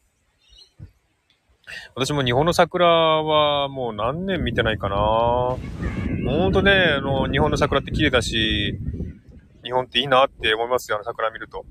[1.96, 4.96] 私も日本の桜はもう何年見てないかな。
[4.98, 5.58] ほ
[6.50, 8.78] んとね、あの、日本の桜って綺麗だし、
[9.64, 11.66] 日本っていいなって思いますよ、あの桜見ると。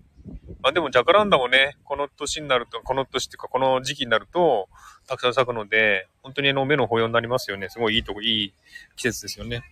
[0.63, 4.69] まあでもジャカランダもね、この年になると、この年っていうかこの時期になると、
[5.07, 7.69] たくさん咲くので、本当にあの目の保養になりますよね。
[7.69, 8.55] すごいいいとこ、いい
[8.97, 9.63] 季節ですよね。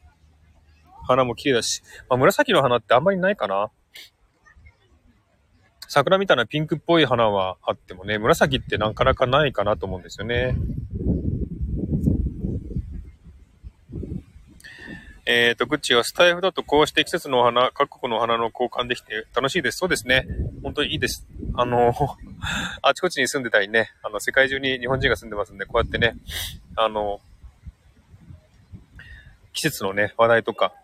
[1.06, 3.70] 花も綺麗だし、まあ紫の花ってあんまりないかな。
[5.88, 10.56] 桜みたいなピンクっぽい花はあってもね、紫ってなかなかないかなと思うんですよね。
[15.24, 19.78] えっ、ー、と、グッチはスタイフだとこうして季節のお花、各国のお花の交換できて楽しいです。
[19.78, 20.26] そうですね。
[20.64, 21.26] 本当にいいです。
[21.54, 21.94] あの、
[22.82, 26.16] あちこちに住んでたりね、あの、世界中に日本人が住んでますんで、こうやってね、
[26.74, 27.20] あの、
[29.52, 30.74] 季節のね、話題とか、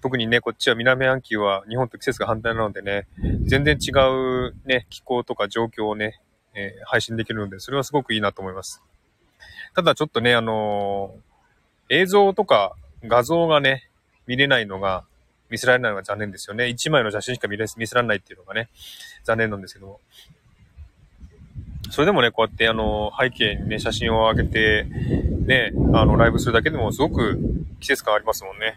[0.00, 3.08] 特にね、こっちは南半球は日本と季節が反対なのでね、
[3.46, 6.20] 全然違うね、気候とか状況をね、
[6.54, 8.80] えー、配信できるので、それはすごくいいなと思います。
[9.74, 13.87] ただちょっとね、あのー、映像とか画像がね、
[14.28, 15.04] 見れないのが、
[15.50, 16.68] 見せられないのが残念ですよね。
[16.68, 18.68] 一枚の写真しか見れ見せられないっていうのがね、
[19.24, 20.00] 残念なんですけども。
[21.90, 27.38] それでもね、こうやってあの、背景にね、写真を上げて、ね、あの、ライブするだけでもすごく
[27.80, 28.76] 季節感ありますもんね。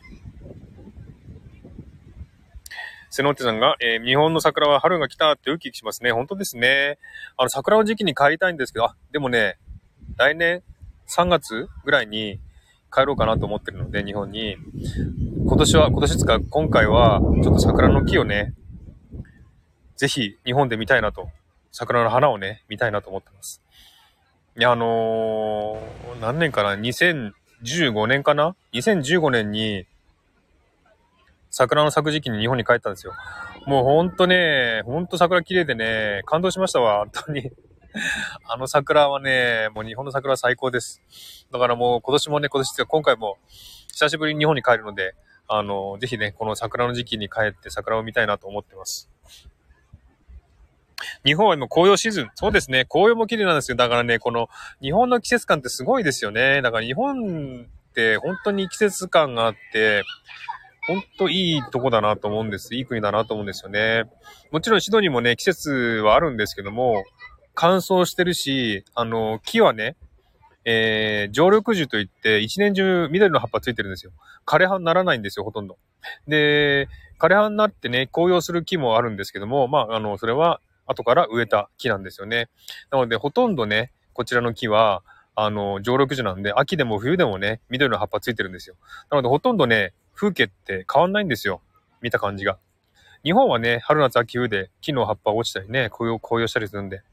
[3.10, 6.14] 瀬野手さんが、えー、日本の桜は春が来たってウキウキしますね。
[6.14, 6.98] 本当ですね。
[7.36, 9.58] あの、桜の時期に帰りたいんですけど、あ、でもね、
[10.16, 10.64] 来年
[11.10, 12.40] 3月ぐらいに
[12.94, 14.58] 帰ろうかなと思ってるので、日本に。
[15.46, 18.54] 今年は、今年つか、今回は、ちょっと桜の木をね、
[19.96, 21.30] ぜひ日本で見たいなと、
[21.72, 23.62] 桜の花をね、見たいなと思ってます。
[24.58, 29.86] いや、あのー、何年かな ?2015 年かな ?2015 年に、
[31.50, 33.14] 桜の咲く時期に日本に帰ったんですよ。
[33.68, 37.52] もうほんとね、ほんと桜綺麗でね、感動しましたわ、本当に。
[38.48, 41.02] あの桜はね、もう日本の桜は最高です。
[41.52, 43.38] だからもう今年もね、今年って今回も
[43.90, 45.16] 久しぶりに日本に帰るので、
[45.48, 49.10] あの、ぜひね、この桜の時期に帰って桜を見たいなと思ってます。
[51.26, 52.30] 日本は今紅葉シーズン。
[52.36, 52.86] そうですね。
[52.86, 53.78] 紅葉も綺麗なんですよ。
[53.78, 54.50] だからね、この
[54.82, 56.62] 日本の季節感ってすごいですよね。
[56.62, 60.04] だから日本って本当に季節感があって、
[60.88, 62.76] 本当いいとこだなと思うんです。
[62.76, 64.06] いい国だなと思うんですよね。
[64.52, 67.04] もちろんシドニーもね、季節はあるんですけども、
[67.62, 69.96] 乾燥してるし、あの、木はね、
[70.66, 74.12] えー、常緑樹といって一年中緑の葉っぱついてるんですよ。
[74.48, 75.78] 枯葉にならないんですよ、ほとんど。
[76.28, 82.50] で、枯葉になってね、紅葉する木もあるんですけども、まあ、あの、それは後から植えた木なんですよね。
[82.90, 85.04] なので、ほとんどね、こちらの木は、
[85.36, 88.76] あの、常緑樹なんで、秋でも冬でもね、緑の葉っぱついてるんですよ。
[89.12, 91.62] なので、ほとんどね、風景って変わんないんですよ。
[92.02, 92.58] 見た感じが。
[93.24, 97.04] 日本はね、春夏秋冬で木の葉っぱ落ちたりね、紅葉、紅葉したりするんで、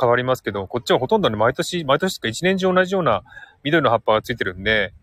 [0.00, 3.22] 変わりますけど、こっちはほとんどね、毎年、毎年とか一年中同じような
[3.62, 4.94] 緑の葉っぱがついてるんで、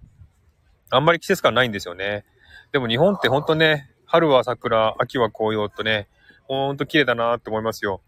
[0.90, 2.26] あんまり季節感ないんですよね。
[2.72, 6.08] でも日本ってほんとね、春は桜、秋は紅葉とね、
[6.48, 8.02] ほんと綺麗だなって思いますよ。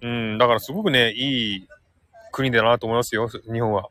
[0.00, 1.68] うん、だからすごくね、いい
[2.32, 3.90] 国だなと思いますよ、日本は。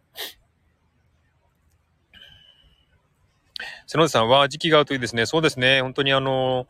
[3.85, 5.25] 瀬野さんは時期が合うといいですね。
[5.25, 5.81] そうですね。
[5.81, 6.65] 本当にあの、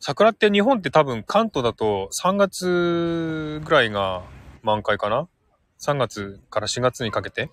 [0.00, 4.22] 桜って日本って多分関東だと3月ぐらいが
[4.62, 5.28] 満開かな
[5.80, 7.50] ?3 月から4月にかけて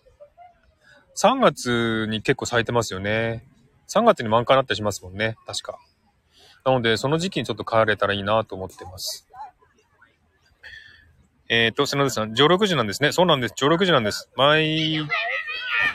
[1.17, 3.45] ?3 月に結構咲いてますよね。
[3.87, 5.37] 3月に満開になったりしますもんね。
[5.45, 5.79] 確か。
[6.65, 9.27] なので、その時期にちょっと帰れたらいいなと思ってます。
[11.49, 13.13] えっ、ー、と、瀬野さん、上緑樹なんですね。
[13.13, 13.53] そうなんです。
[13.55, 14.29] 上緑樹なんです。
[14.35, 14.99] 毎、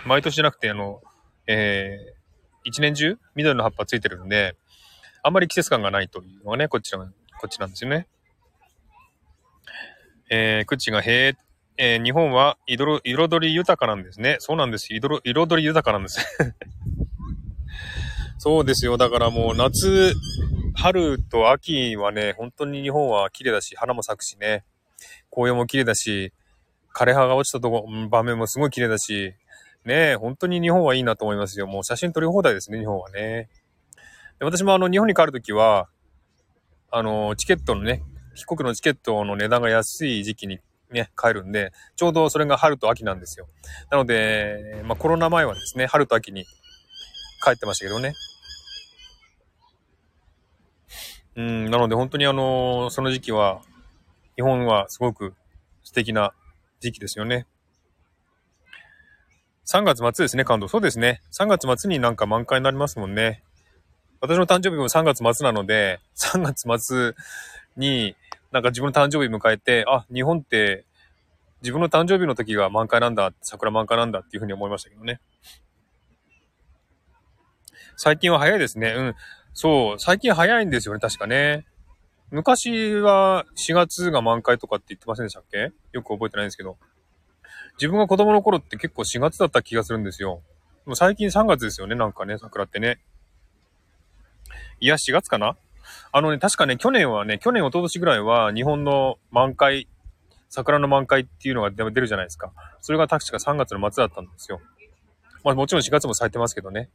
[0.07, 1.03] 毎年じゃなくて、あの、
[1.47, 2.23] えー、
[2.65, 3.19] 一年中？
[3.35, 4.57] 緑の葉っぱついてるんで、
[5.23, 7.05] あんまり季節感がないというのがね、こっちら、こ
[7.47, 8.07] っちなんですよね。
[10.35, 11.37] えー、口がへえ、
[11.77, 14.37] えー、日本は彩り豊かなんですね。
[14.39, 14.87] そうなんです。
[14.91, 16.27] 彩り豊かなんです。
[18.39, 18.97] そうですよ。
[18.97, 20.15] だからもう夏、
[20.75, 24.65] 春と秋はね、本当に日本は綺麗だし、花も咲くしね。
[25.31, 26.33] 紅葉も綺麗だし、
[26.95, 29.35] 枯葉が落ちたとこ、場面もすごい綺麗だし、
[29.85, 31.67] ね本当に日本はいいなと思いますよ。
[31.67, 33.51] もう写真撮り放題ですね、日本はね。
[34.39, 35.89] で私もあの、日本に帰るときは、
[36.91, 38.03] あの、チケットのね、
[38.35, 40.61] 飛行機のチケットの値段が安い時期に
[40.91, 43.47] ね、帰るんで、ちょうどそれが春と秋なんですよ。
[43.91, 46.45] なので、まあコロナ前はですね、春と秋に
[47.45, 48.15] 帰ってましたけどね。
[51.35, 53.63] うん、なので本当にあの、その時期は、
[54.37, 55.35] 日本はすごく
[55.83, 56.33] 素敵な
[56.81, 57.47] 時期ですよね。
[59.67, 60.71] 3月末ですね、関東。
[60.71, 61.23] そうですね。
[61.33, 63.43] 3月末になんか満開になりますもんね。
[64.21, 67.15] 私の誕生日も3月末なので、3月末
[67.77, 68.17] に
[68.51, 70.85] なんか自分の誕生日迎えて、あ、日本って
[71.63, 75.21] 自分の誕生日の時が満開なんだ、桜満開なんだっていうふうに思いましたけどね。
[77.97, 78.95] 最近は早いですね。
[78.97, 79.15] うん。
[79.55, 81.67] そう、最近早いんですよね、確かね。
[82.31, 85.73] 昔は4月が満開とかって言ってませんでしたっけ？
[85.93, 86.79] よく覚えてないんですけど。
[87.79, 90.43] 自分が子供の頃って結構4月だった気がするんですよ。
[90.87, 93.01] もう最近3月ですよね、なんかね、桜ってね。
[94.81, 95.57] いや、4月かな？
[96.15, 99.89] あのね、確かね、去年はね、去年、一昨年ぐらいは日本の満開、
[100.51, 102.53] 桜の満開っていうのが出るじゃないですか。
[102.83, 104.61] それが確か3月の末だったんですよ。
[105.43, 106.91] まあもちろん4月も咲いてますけどね。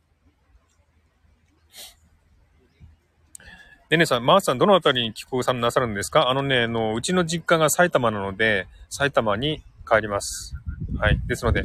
[3.89, 6.30] ねねさん、マースさん、どのあたりに帰国さんなさるんですか？
[6.30, 10.53] あのね、あの、うちの実家が埼玉なので、埼玉に帰ります。
[10.99, 11.20] はい。
[11.26, 11.63] ですので、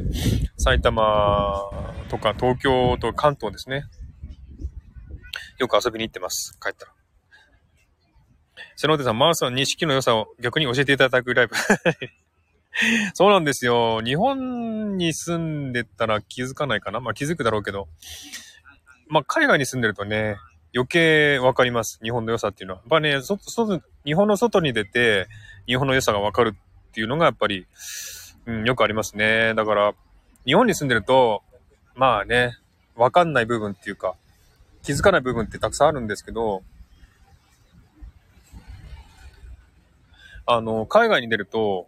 [0.57, 1.69] 埼玉
[2.09, 3.85] とか東京と関東ですね。
[5.59, 6.57] よく遊びに行ってます。
[6.59, 7.02] 帰ったら。
[8.75, 11.55] 瀬野手さん、マースさん、錦の良さを逆に教えていただくライブ。
[13.13, 14.01] そうなんですよ。
[14.01, 17.87] 日本に住んでたら気づかないかなまあ気づくだろうけど。
[19.07, 20.37] まあ海外に住んでるとね、
[20.75, 21.99] 余計わかります。
[22.01, 22.81] 日本の良さっていうのは。
[22.81, 25.27] やっぱね、外、外、日本の外に出て、
[25.67, 27.67] 日本の良さがわかるっていうのがやっぱり、
[28.47, 29.53] うん、よくありますね。
[29.53, 29.93] だから、
[30.45, 31.43] 日本に住んでると、
[31.95, 32.57] まあね、
[32.95, 34.15] わかんない部分っていうか、
[34.81, 36.63] 気づかない部分ってたくさんあるんですけど、
[40.45, 41.87] あの、海外に出ると、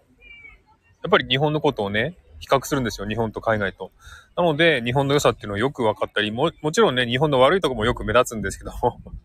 [1.04, 3.08] やっぱり日本のことをね、比較するんですよ。
[3.08, 3.92] 日本と海外と。
[4.36, 8.72] なので、日本の良さっていうのをよく分かったり、も、もちろんね、日本の悪いとこもよく目立つんですけど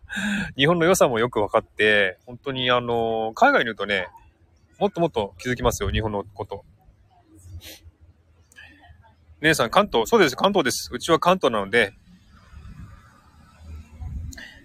[0.57, 4.07] 日本の良さもよく分かって、本当にあの、海外にいるとね、
[4.79, 6.63] もっともっと気づきますよ、日本のこと。
[9.41, 10.89] 姉さん、関東、そうです、関東です。
[10.91, 11.93] うちは関東なので、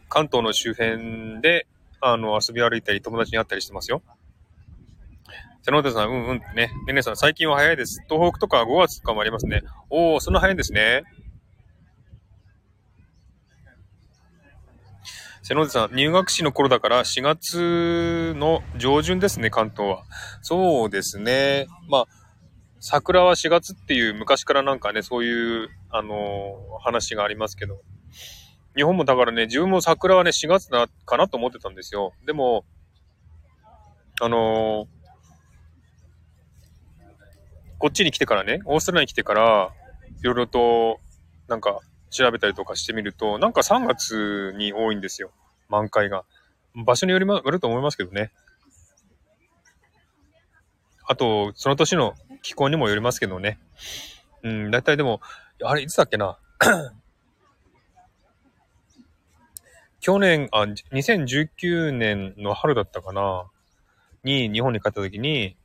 [0.09, 1.67] 関東の周辺で、
[2.01, 4.03] あの、遊び歩いたり、友達に会ったりしてますよ。
[5.67, 6.71] 瀬野手さん、うんうんね。
[6.87, 8.01] ねねさん、最近は早いです。
[8.09, 9.63] 東北とか5月とかもありますね。
[9.91, 11.03] おー、そんな早いんですね。
[15.43, 20.05] 瀬野手さん、入学式の頃だから4月の上旬ですね、関東は。
[20.41, 21.67] そうですね。
[21.89, 22.07] まあ、
[22.79, 27.81] 桜は4月っていう昔からなんかね、そういう、あのー、話がありますけど。
[28.77, 32.13] 日本もだからね、自分も桜はね、4月な、かなと思ってたんですよ。
[32.25, 32.65] でも、
[34.21, 34.96] あのー
[37.79, 39.71] こっちに来てからね、オーストラリアに来てから、
[40.21, 41.01] いろいろと、
[41.49, 45.33] なんか、調べたりとかしてみると、なんか3月に多いんですよ。
[45.69, 46.25] 満開が。
[46.75, 48.33] 場所によりもよると思いますけどね。
[51.07, 53.59] あと、その年の気候にもよりますけどね。
[54.43, 55.21] うん、だいたいでも、
[55.63, 56.39] あれ、いつだっけな？
[60.01, 63.51] 去年、あ、2019年の春だったかな？
[64.25, 65.57] に日本に帰った時に、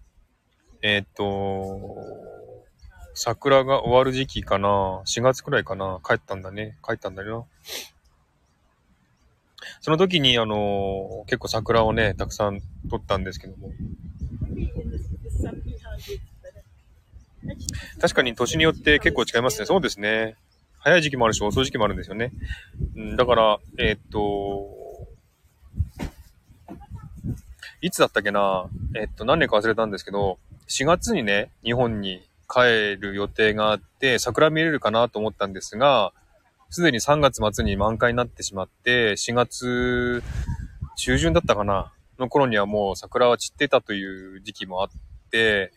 [0.84, 1.98] えー、っと、
[3.14, 6.78] 桜が終わる時期かな ?4 月くらいかな帰ったんだね。
[6.84, 7.78] 帰ったんだよな。
[9.82, 13.72] その時に、あのー、結構桜をね、たくさん撮ったんですけども。
[18.00, 19.66] 確かに年によって結構違いますね。
[19.66, 20.36] そうですね。
[20.80, 22.32] 早い時期もあるし、遅い時期もあるんですよね。
[22.96, 24.82] うん、だから、えー、っと、
[27.82, 28.66] いつだったっけな
[28.96, 30.40] えー、っと、何年か忘れたんですけど、
[30.72, 36.14] 4月にね、日本に帰る予定があって、桜見れるかなと思ったんですが、
[36.70, 40.24] すでに3月末に満開になってしまって、4月
[40.96, 44.90] 中旬だったかなの頃にはもう桜は散ってたという時期もあっ
[45.30, 45.74] て、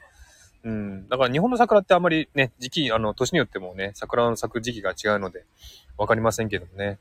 [0.63, 1.09] うん。
[1.09, 5.45] だから日本の桜ってあまりね、時期、あの、年によってもね、桜の咲く時期が違うので、
[5.99, 6.99] わかりませんけどもね。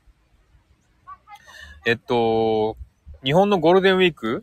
[1.86, 2.76] えっと、
[3.22, 4.42] 日本のゴールデンウィーク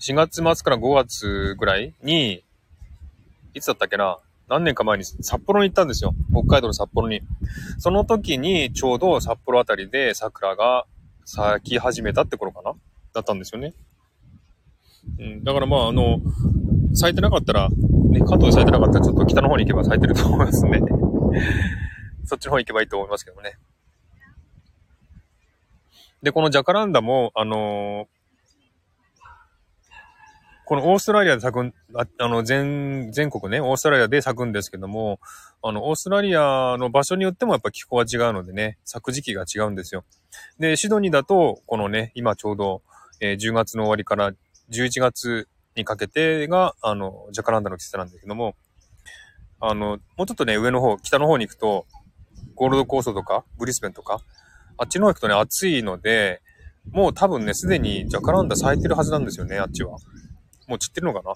[0.00, 2.44] 4月末から5月ぐらいに、
[3.54, 4.18] いつだったっけな？
[4.48, 6.14] 何年か前に札幌に行ったんですよ。
[6.32, 7.20] 北海道の札幌に。
[7.78, 10.86] その時にちょうど札幌あたりで桜が
[11.24, 12.72] 咲き始めたって頃かな？
[13.12, 13.74] だったんですよね。
[15.18, 16.20] うん、だからまあ、あの、
[16.94, 20.80] 咲いてなかったら、ね、関東で咲いてなかったらちょっと北の方に行けば咲いてると思いますね。
[22.24, 23.58] そっちの方行けばいいと思いますけどね。
[26.22, 28.21] で、このジャカランダも、あのー
[30.72, 35.20] このオーストラリアで咲く、ああの、全、全国ね、オーストラリアで咲くんですけども、
[35.62, 40.06] あの、オーストラリアの場所によってもやっぱ気候は違うのでね、咲く時期が違うんですよ。
[40.58, 42.80] で、シドニーだと、このね、今ちょうど、
[43.20, 44.32] えー、10月の終わりから
[44.70, 45.46] 11月
[45.76, 48.54] にかけてが、あの、ジャカランダの季節なんだけども、
[49.60, 51.84] あの、もうちょっとね、上の方、北の方に行くと、
[52.54, 54.22] ゴールドコーストとか、ブリスベンとか、
[54.78, 56.40] あっちの方行くとね、暑いので、
[56.92, 59.98] もう多分ね、すでにジャカランダ咲いてるはずなんですよね、あっちは。
[60.66, 61.34] もう散ってるのかな？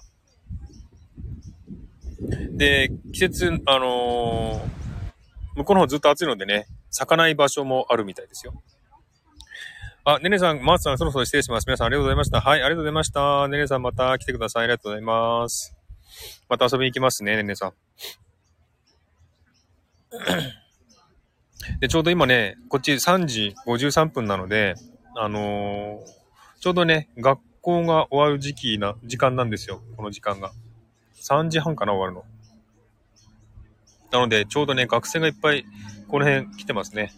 [2.51, 8.53] で、季節、あのー、向こうの方ずっと暑いのでね、咲かない場所もあるみたいですよ。
[10.03, 11.65] あ、ねねさん、マーツさん、そろそろ失礼します。
[11.67, 12.41] 皆さんありがとうございました。
[12.41, 13.47] はい、ありがとうございました。
[13.49, 14.63] ねねさん、また来てください。
[14.63, 15.75] ありがとうございます。
[16.49, 17.73] また遊びに行きますね、ねねさん。
[21.79, 24.75] で、ちょうど今ね、こっち3時53分なので、
[25.15, 29.81] あのー、ちょうどね、学校が終わる時期な、時間なんですよ。
[29.97, 30.53] この時間が。
[31.15, 32.23] 3時半かな、終わるの。
[34.09, 35.65] なので、ちょうどね、学生がいっぱい、
[36.07, 37.11] この辺来てますね。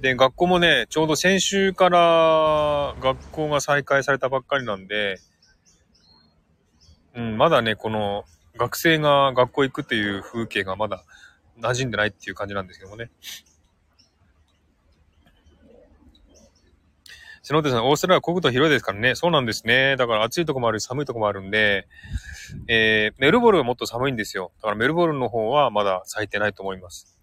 [0.00, 5.18] で、学校もね、ちょうど先週から学校が再開されたばっかりなんで、
[7.14, 8.24] うん、まだね、この
[8.56, 11.04] 学生が学校行くっていう風景がまだ
[11.62, 13.10] 馴染んでないっていう感じなんですけどもね。
[17.44, 19.16] 篠手さん、オーストラリアは国土広いですからね。
[19.16, 19.96] そうなんですね。
[19.96, 21.88] だから暑いとこもあるし、寒いとこもあるんで、
[22.68, 24.52] えー、メルボルンはもっと寒いんですよ。
[24.58, 27.18] だからメルボルンの方はまだ咲いてないと思います。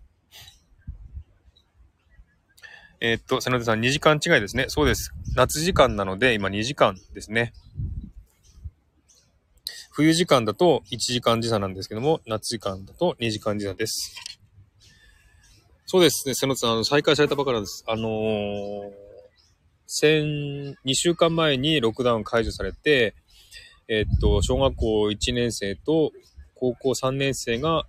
[2.99, 4.65] えー、っと、瀬野手さん、2時間違いですね。
[4.67, 5.13] そうです。
[5.35, 7.53] 夏時間なので、今2時間ですね。
[9.91, 14.15] 冬時間だと1時間時差なんですけども、夏時間だと2時間時差です。
[15.91, 17.83] そうですね、瀬野さん、あの再開されたばかりです。
[17.87, 18.91] あのー、
[19.87, 23.15] 先、2週間前にロックダウン解除されて、
[23.87, 26.11] え、っと、小学校1年生と
[26.53, 27.87] 高校3年生が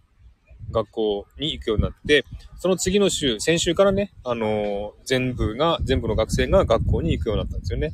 [0.70, 2.24] 学校に行くようになって、
[2.58, 7.92] その次の週、先週からね、あのー、全部が、全部の学生が学校に行くようになったんですよね。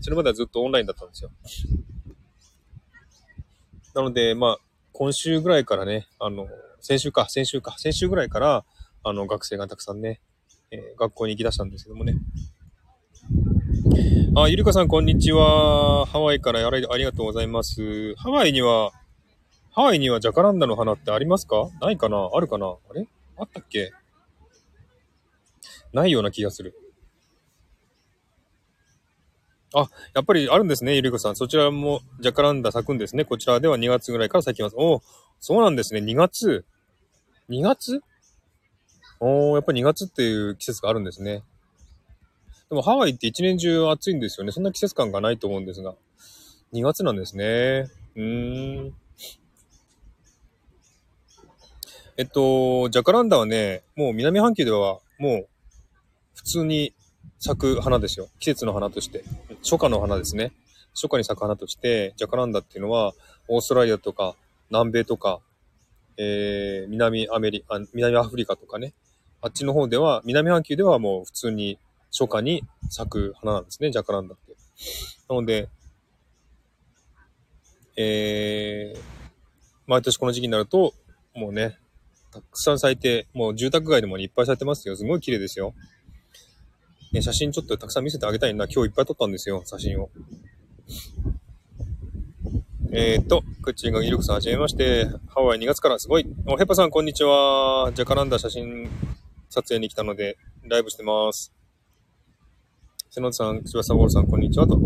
[0.00, 1.30] それまではずっとオンラインだったんですよ。
[3.94, 4.58] なので、まあ、
[4.92, 6.48] 今週ぐらいからね、あの、
[6.80, 8.64] 先週か、先週か、先週ぐらいから、
[9.06, 10.18] あの、学生がたくさんね、
[10.70, 12.16] えー、学校に行き出したんですけどもね。
[14.34, 16.06] あ、ゆりかさん、こんにちは。
[16.06, 18.14] ハワイからありがとうございます。
[18.16, 18.92] ハワイには、
[19.72, 21.68] ハワイにはジャカランダの花ってありますか？
[21.82, 22.30] ないかな？
[22.32, 22.66] あるかな？
[22.66, 23.06] あれ？
[23.36, 23.92] あったっけ？
[25.92, 26.74] ないような気がする。
[29.74, 31.36] あ、やっぱりあるんですね、ゆりこさん。
[31.36, 33.26] そちらもジャカランダ咲くんですね。
[33.26, 34.76] こちらでは2月ぐらいから咲きます。
[34.76, 35.02] お
[35.40, 36.00] そうなんですね。
[36.00, 36.64] 2月
[37.50, 38.00] ?2 月？
[39.26, 41.42] おやっぱり2月っていう季節があるんですね。
[42.68, 44.52] でもハワイって一年中暑いんですよね。
[44.52, 45.94] そんな季節感がないと思うんですが。
[46.74, 47.90] 2月なんですね。
[48.16, 48.94] うーん。
[52.18, 55.48] えっと、ジャカランダはね、もう南半球ではもう
[56.34, 56.92] 普通に
[57.38, 58.28] 咲く花ですよ。
[58.40, 59.24] 季節の花として。
[59.62, 60.52] 初夏の花ですね。
[60.94, 63.14] 初夏に咲く花として、ジャカランダっていうのは、
[63.48, 64.36] オーストラリアとか、
[64.68, 65.40] 南米とか、
[66.18, 68.92] えー、南アメリカ、南アフリカとかね。
[69.44, 71.78] あっちの方では、南半球ではもう普通に
[72.10, 74.56] 初夏に咲く花なんですね、ジャカランダって。
[75.28, 75.68] なので、
[77.94, 79.00] えー、
[79.86, 80.94] 毎年この時期になると、
[81.34, 81.76] もうね、
[82.32, 84.96] たくさん咲いて、もう住宅街でもいっぱい咲いてますよ。
[84.96, 85.74] すごい綺麗ですよ。
[87.12, 88.64] ね、写真ちょっとたくさん見せてあげたいな。
[88.64, 90.08] 今日いっぱい撮ったんですよ、写真を。
[92.92, 95.06] えー、っと、クッチンがイルクさんはじめまして。
[95.28, 96.34] ハワイ2月からすごい。
[96.46, 97.92] お、ヘッパさんこんにちは。
[97.94, 98.88] ジャカランダ写真
[99.54, 101.54] 撮影に来たので、ライブしてます。
[103.08, 104.80] 瀬野さん、翼さん、ウォールさん、こんにちはと。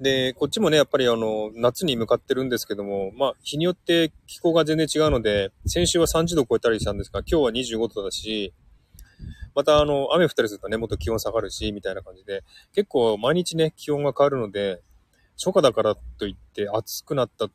[0.00, 8.52] で、こっちもね、やっぱりあの、夏に向かってるんですけども、まあ、日によって気候が全然違うので、先週は30度超えたりしたんですが、今日は25度だし、
[9.54, 12.42] またあの、雨降ったりするとね、もっと気温下がるし、みたいな感じで、
[12.72, 14.82] 結構毎日ね、気温が変わるので、
[15.36, 17.48] 初夏だからといって暑くなった、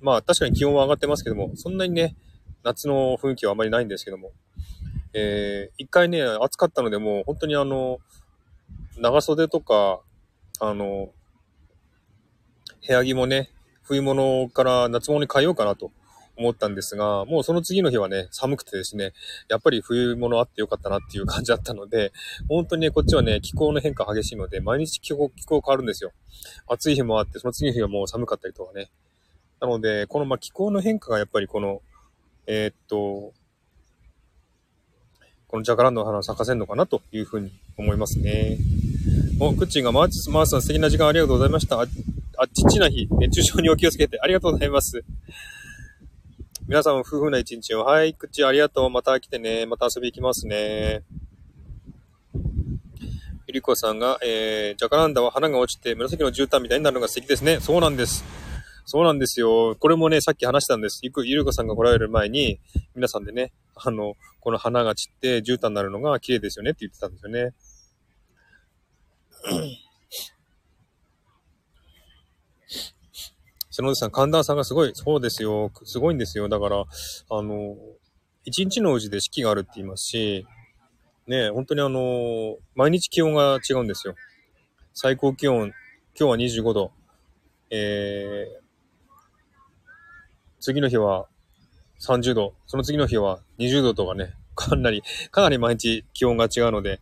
[0.00, 2.16] まあ確かに気温は上がってますけども、そんなにね、
[2.62, 4.32] 夏の雰囲気はあまりないんですけども、
[5.12, 7.98] えー、一回ね、暑かったので、もう本当にあの、
[8.98, 10.00] 長袖とか、
[10.60, 11.10] あの、
[12.86, 13.50] 部屋着もね、
[13.82, 15.90] 冬物から夏物に変えようかなと
[16.36, 19.12] 思ったんですが、もうその次の日はね、寒くてですね、
[19.48, 22.12] やっぱり冬物あってよかったなっていう感じだったので、
[22.48, 26.12] 本当にね、こっちはね、気候の変化激しいので、毎日気候、気候変わるんですよ。
[26.68, 28.90] 暑い日もあって、その次の日はもう寒かったりとかね。
[29.60, 31.80] なので、このま気候の変化がやっぱりこの、
[32.46, 33.32] えー、っと、
[35.48, 38.58] このジャカランドの花を咲かせるのかなというふうに思いますね。
[39.40, 41.80] お、クッチンがマーチス、マースさん素敵な時間ありがとうございました。
[41.80, 41.86] あ、
[42.38, 45.04] あちちな日、熱中症にお気をつけてありがとうございます。
[46.68, 47.84] 皆さんも、夫婦な一日を。
[47.84, 48.90] はい、クッチンありがとう。
[48.90, 49.66] また来てね。
[49.66, 51.02] また遊び行きますね。
[53.46, 57.60] ゆりこさんが、えー、ジャカランダは花が落ちて紫の絨毯みたいになるのが素敵ですね。
[57.60, 58.24] そうなんです。
[58.88, 59.74] そうなんですよ。
[59.80, 61.00] これもね、さっき話したんです。
[61.02, 62.60] ゆく、ゆりこさんが来られる前に、
[62.94, 67.52] 皆さんでね、あの、この花が散って絨毯になるのが綺麗ですよねって言ってたんですよね。
[73.70, 74.92] 篠田さん、寒暖差がすごい。
[74.94, 75.72] そうですよ。
[75.82, 76.48] すごいんですよ。
[76.48, 76.84] だから、
[77.30, 77.76] あの、
[78.44, 80.46] 一日のうちで四季があるって言いますし、
[81.26, 84.14] ね、本当にあの、毎日気温が違うんですよ。
[84.94, 85.72] 最高気温、
[86.16, 86.92] 今日は25度。
[87.70, 88.65] えー、
[90.66, 91.28] 次の日は
[92.00, 92.52] 30度。
[92.66, 97.00] その次の日は20度とかね、 かなり、かなり毎日気温が違うので、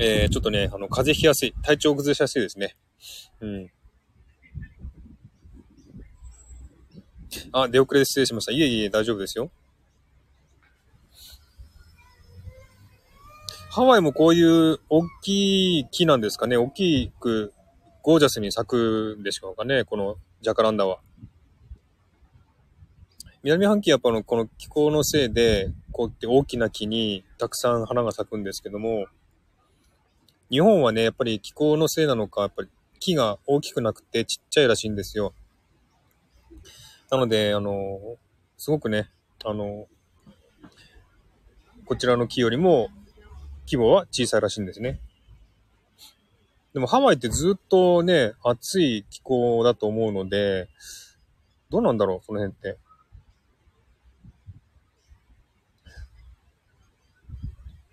[0.00, 1.52] えー、ちょっとね、あの、風邪ひきやすい。
[1.62, 2.74] 体調崩しやすいですね。
[3.40, 3.70] うん。
[7.52, 8.52] あ、出遅れで失礼しました。
[8.52, 9.50] いえいえ、大丈夫ですよ。
[13.70, 16.56] ハワイもこういう大きい木なんですかね。
[16.56, 17.52] 大きく
[18.00, 19.84] ゴージャスに咲くんでしょうかね。
[19.84, 21.00] このジャカランダは。
[23.44, 29.06] 南半球やっぱのこの気候のせいで、こうやって大きな木にたくさん花が咲くんですけども、
[30.48, 32.68] 日本はね、やっぱり気候のせいなのか、やっぱり
[33.00, 35.34] 木が大きくなくてちっちゃいらしいんですよ。
[37.10, 37.98] なので、あの、
[38.58, 39.10] すごくね、
[39.44, 39.88] あの、
[41.84, 42.90] こちらの木よりも
[43.66, 45.00] 規模は小さいらしいんですね。
[46.74, 50.68] でもハワイってずっとね、暑い気候だと思うので、
[51.70, 52.78] どうなんだろう、その辺って。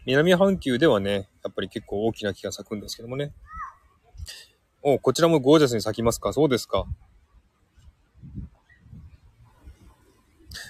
[0.10, 3.32] 南半球ではね、やっぱり結構大きな木が咲くんですけどもね。
[4.82, 6.34] おこちらもゴージャスに咲きますか？
[6.34, 6.88] そうですか。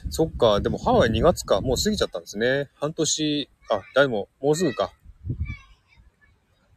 [0.09, 1.61] そっか、でもハワイ2月か。
[1.61, 2.69] もう過ぎちゃったんですね。
[2.75, 4.91] 半年、あ、でも、もうすぐか。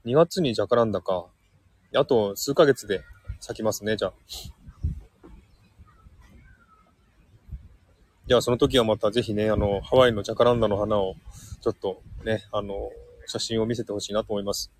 [0.04, 1.26] 2月にジャカランダか。
[1.96, 3.02] あと数ヶ月で
[3.40, 4.12] 咲きますね、じゃあ。
[8.28, 11.16] じゃあその時はまたぜひね、あの、ハワイのジャカランダの花を、
[11.62, 12.90] ちょっとね、あの、
[13.26, 14.72] 写真を見せてほしいなと思います。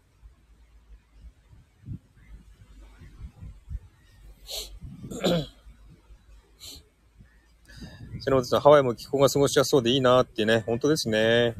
[8.20, 11.54] 瀬本さん、ハワイも気候が過ごしやすそうでいいなってね、本当ですね。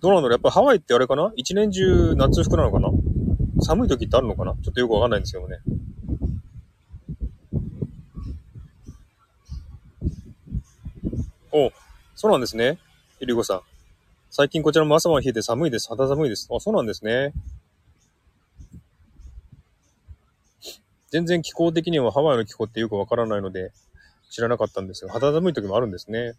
[0.00, 1.32] どうなんだろうやっぱハワイってあれかな？
[1.34, 2.90] 一年中夏服なのかな？
[3.62, 4.54] 寒い時ってあるのかな？
[4.62, 5.58] ちょっとよくわかんないんですけどね。
[11.58, 11.72] お
[12.14, 12.78] そうなんですね。
[13.18, 13.60] ゆりごさん。
[14.28, 15.88] 最近こちらも朝晩冷えて寒いです。
[15.88, 16.46] 肌寒いです。
[16.54, 17.32] あ、そうなんですね。
[21.08, 23.72] 全然気候的にはハワイの気候ってよくわからないので、
[24.28, 26.34] 知らなかったんですが、肌寒い時もあるんですね。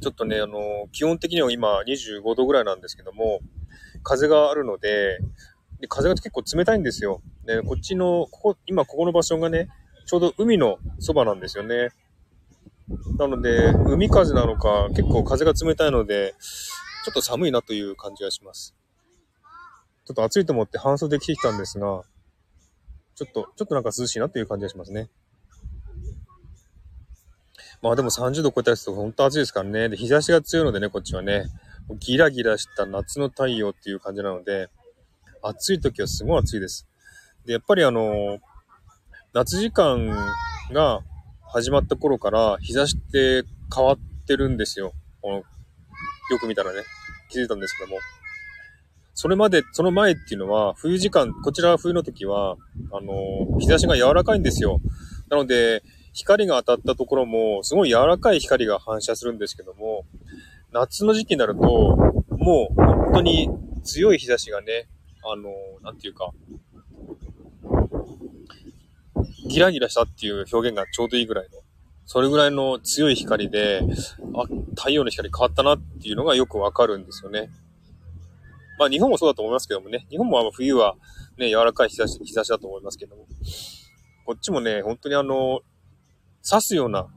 [0.00, 3.38] ちょっとね、あの、基本的には今25度ぐらいなんですけども、
[4.02, 5.20] 風があるので、
[5.80, 7.22] で風が結構冷たいんですよ。
[7.44, 9.68] で、こっちの、ここ、今ここの場所がね、
[10.06, 11.90] ちょうど海のそばなんですよね。
[13.18, 16.34] なので、海風なのか、結構風が冷たいので、
[17.04, 18.74] ちょっと寒いなという感じがします。
[20.04, 22.02] ちょっと暑いと思って半袖着てきたんですが、
[23.14, 25.10] ちょっと、ちょっとなんか涼しいなという感じがしますね。
[27.82, 29.88] まあでも30度超えたりすると本当暑いですからね。
[29.88, 31.44] で、日差しが強いのでね、こっちはね。
[32.00, 34.68] ギラギラした夏の太陽っていう感じなので、
[35.42, 36.86] 暑い時はすごい暑いです。
[37.46, 38.38] で、やっぱりあの、
[39.32, 40.08] 夏時間
[40.72, 41.00] が
[41.52, 44.92] 始まった頃から日差しって変わってるんですよ。
[45.22, 45.44] このよ
[46.40, 46.82] く見たらね、
[47.30, 47.98] 気づいたんですけども。
[49.14, 52.56] それまで、その前っていうのは、冬時間、こちら冬の時は、
[52.92, 54.80] あの、日差しが柔らかいんですよ。
[55.28, 55.82] なので、
[56.12, 60.04] 光が当たったところも、すごい柔らかい光が反射するんですけども、
[60.72, 61.60] 夏の時期になると、
[62.30, 63.48] もう本当に
[63.82, 64.86] 強い日差しがね、
[65.32, 65.52] あの、
[65.82, 66.32] なんていうか、
[69.48, 71.60] ギラギラしたっていう表現がちょうどいいぐらいの、
[72.06, 73.82] それぐらいの強い光で、
[74.34, 74.44] あ、
[74.76, 77.50] 太陽の光変わったなっていうのがよくわかるんですよね。
[78.78, 80.94] まあ日本もそうだと思いますけどもね、日本も冬は
[81.36, 83.26] ね、柔らかい日差し、日差しだと思いますけども、
[84.24, 85.60] こっちもね、本当にあの、
[86.48, 87.08] 刺すような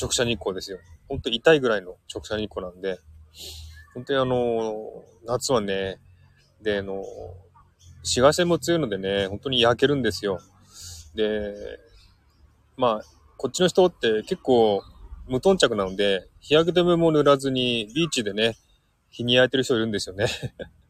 [0.00, 0.78] 直射日光ですよ。
[1.08, 2.98] 本当痛いぐらいの直射日光なんで、
[3.94, 4.74] 本当にあの、
[5.26, 5.98] 夏はね、
[6.64, 7.04] で、あの、
[7.98, 10.40] 紫外線も強いのでね、本当に焼けるんですよ。
[11.14, 11.54] で、
[12.76, 13.04] まあ、
[13.36, 14.82] こっちの人って結構
[15.28, 18.56] 無頓着なので、日焼け止めも塗らずにビーチでね、
[19.10, 20.26] 日に焼いてる人いるんですよね。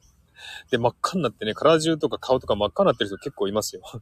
[0.70, 3.83] で、真っ赤になってね、体中とか顔とか真っ赤になってる人結構いますよ。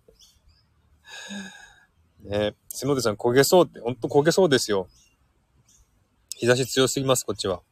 [2.20, 4.88] ね角手さん焦げそうって、ほんと焦げそうですよ。
[6.36, 7.62] 日差し強すぎます、こっちは。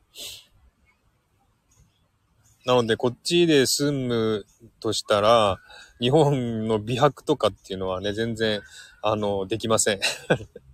[2.67, 4.47] なので、こっちで住む
[4.81, 5.59] としたら、
[6.01, 8.61] 日本の美白とかっていうのはね、全然、
[9.03, 10.01] あの、できません。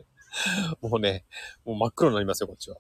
[0.80, 1.24] もうね、
[1.64, 2.76] もう真っ黒になりますよ、こっちは。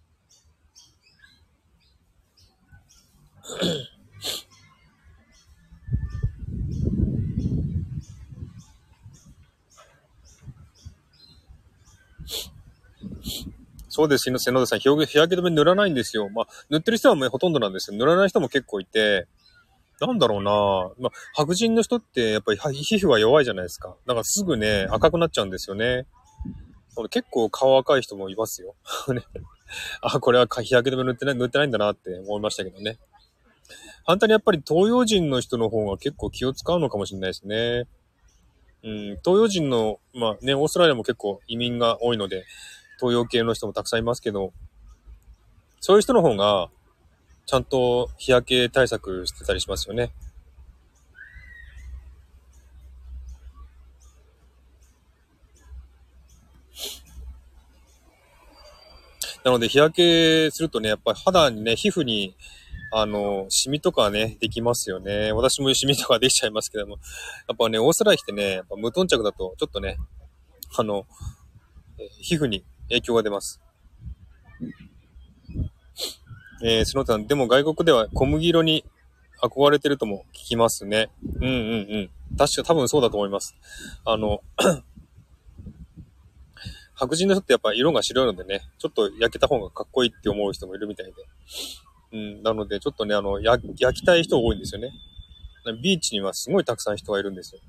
[13.96, 14.78] そうです、篠田さん。
[14.78, 16.28] 日焼け止め塗らないんですよ。
[16.28, 17.96] まあ、塗ってる人はもうほとんどなんですよ。
[17.96, 19.26] 塗らない人も結構いて、
[20.02, 20.50] なんだろうな
[21.00, 23.96] まあ、白人の人ってやっぱり皮膚は弱いじゃないですか。
[24.06, 26.04] だからすぐね、赤くなっちゃうんですよね。
[27.08, 28.74] 結構顔赤い人もいますよ。
[30.02, 32.98] あ、これは日焼け止め塗ってない、塗ってないんだなって思いましたけどね。
[34.04, 37.86] 反対にやっぱり東洋人の人の方が結構気を使うのかもしれないですね。
[38.82, 38.92] うん、
[39.24, 42.44] 東洋人の、まあね、オーストラリアも結構移民が多いので、
[42.98, 44.52] 東洋系の人もたくさんいますけど、
[45.80, 46.68] そういう人の方が、
[47.46, 50.12] ちゃんと日焼け対策してたりしますよね。
[59.44, 62.34] なので日焼けするとね、やっぱり肌にね、皮膚に、
[62.92, 65.30] あの、シミとかね、できますよね。
[65.30, 66.98] 私もシミとかできちゃいますけども。
[67.48, 69.98] やっぱね、オーストラリア来てね、やっぱ無頓着だと、ちょっとね、
[70.76, 71.06] あの、
[72.20, 73.60] 皮膚に影響が出ます。
[76.62, 78.84] えー、スノーさん、でも外国では小麦色に
[79.42, 81.10] 憧れてるとも聞きますね。
[81.22, 81.54] うんうんう
[82.34, 82.36] ん。
[82.36, 83.54] 確か多分そうだと思います。
[84.04, 84.42] あの、
[86.94, 91.12] 白人の人ってやっぱ色が白いのでね、ちょっと焼けた方がかっこいいって思う人もいるみたいで。
[92.12, 94.92] うん、なのでちょっとね、あの、焼きたい人多いんですよね。
[95.82, 97.60] ビーチにはすごいたくさん人がいるんですよ。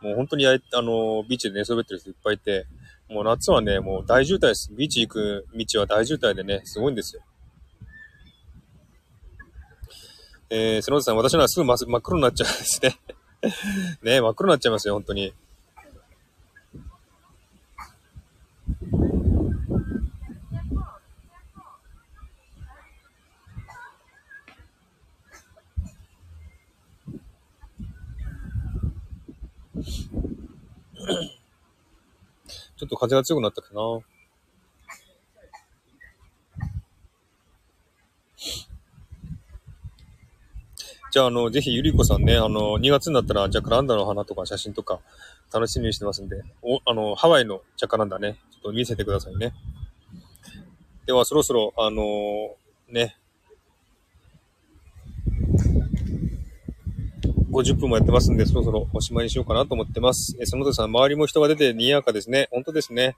[0.00, 2.66] もう本当にやあの、ビーチで寝そべってる人いっぱいいて、
[3.10, 4.70] もう夏はね、もう大渋滞です。
[4.72, 7.22] ビーチ行く道は大渋滞でね、すごいんですよ。
[10.48, 12.98] えー、ノ田さん、私のはすぐ真っ黒になっちゃうんですね。
[14.02, 15.34] ね真っ黒になっちゃいますよ、本当に。
[32.80, 33.80] ちょっと風が強くなったかな。
[41.12, 45.00] じゃあ、あの、ぜひ、ゆりこさんね、あの、2月になったら、ジャカランダの花とか写真とか、
[45.52, 49.52] 楽しみにしてますんで、お、あの、ハワイのジャカランダね、ちょっと見せてくださいね。
[51.04, 52.56] では、そろそろ、あの
[52.88, 53.18] ね、
[57.50, 60.36] 50分もやってますんで、そろそろおしまいにしようかなと思ってます。
[60.40, 62.48] え、その他さん、周りも人が出て賑やかですね。
[62.52, 63.16] 本当ですね。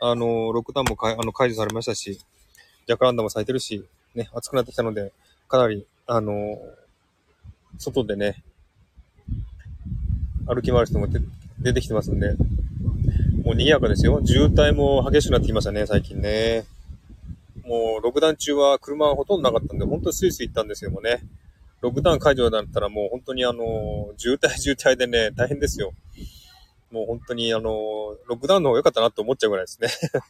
[0.00, 2.18] あの、ロックダウンもかあの解除されましたし、
[2.86, 3.84] ジャカランダも咲いてるし、
[4.16, 5.12] ね、暑くなってきたので、
[5.48, 6.58] かなり、あの、
[7.78, 8.42] 外でね、
[10.46, 11.06] 歩き回る人も
[11.60, 12.34] 出てきてますんで、
[13.44, 14.20] もう賑やかですよ。
[14.24, 16.64] 渋滞も激しくなってきましたね、最近ね。
[17.64, 21.20] もう、ロックダウン中は車はほとんどなかったんで、本当にスイスイ行ったんですけどもね。
[21.80, 25.92] ロックダウン解除だったらもう本当にあの、渋滞渋滞でね、大変ですよ。
[26.90, 27.70] もう本当にあの、
[28.26, 29.88] ロックダウンの方が良かったなって思っちゃうぐらいですね。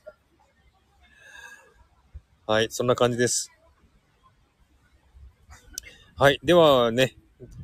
[2.46, 3.50] はい、そんな感じです。
[6.16, 7.16] はい、ではね、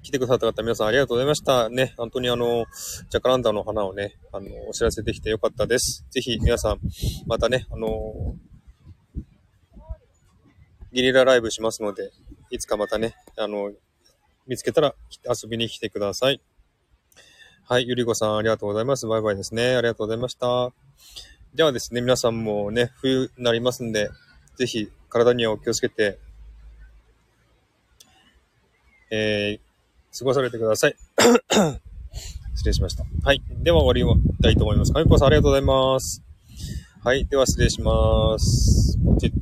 [0.02, 1.70] 来てくださった方皆さんありがとうございました。
[1.70, 2.66] ね、本当にあの、
[3.08, 6.04] ジャカランダの花をね、あの、お知らせできてよかったです。
[6.10, 6.80] ぜひ皆さん、
[7.26, 8.36] またね、あの、
[10.92, 12.10] ゲリラライブしますので、
[12.52, 13.72] いつかまたね、あの、
[14.46, 14.94] 見つけたら
[15.26, 16.42] 遊びに来てください。
[17.66, 19.06] はい、ゆりこさんありがとうございます。
[19.06, 19.74] バイバイですね。
[19.74, 20.70] ありがとうございました。
[21.54, 24.10] ではですね、皆さんもね、冬になりますんで、
[24.56, 26.18] ぜひ体にはお気をつけて、
[29.10, 30.96] えー、過ごされてください。
[32.54, 33.06] 失礼しました。
[33.24, 33.42] はい。
[33.62, 34.92] では終わりたいと思います。
[34.92, 36.22] かみぽさんありがとうございます。
[37.02, 37.24] はい。
[37.24, 38.98] では失礼します。
[39.02, 39.32] ポチッ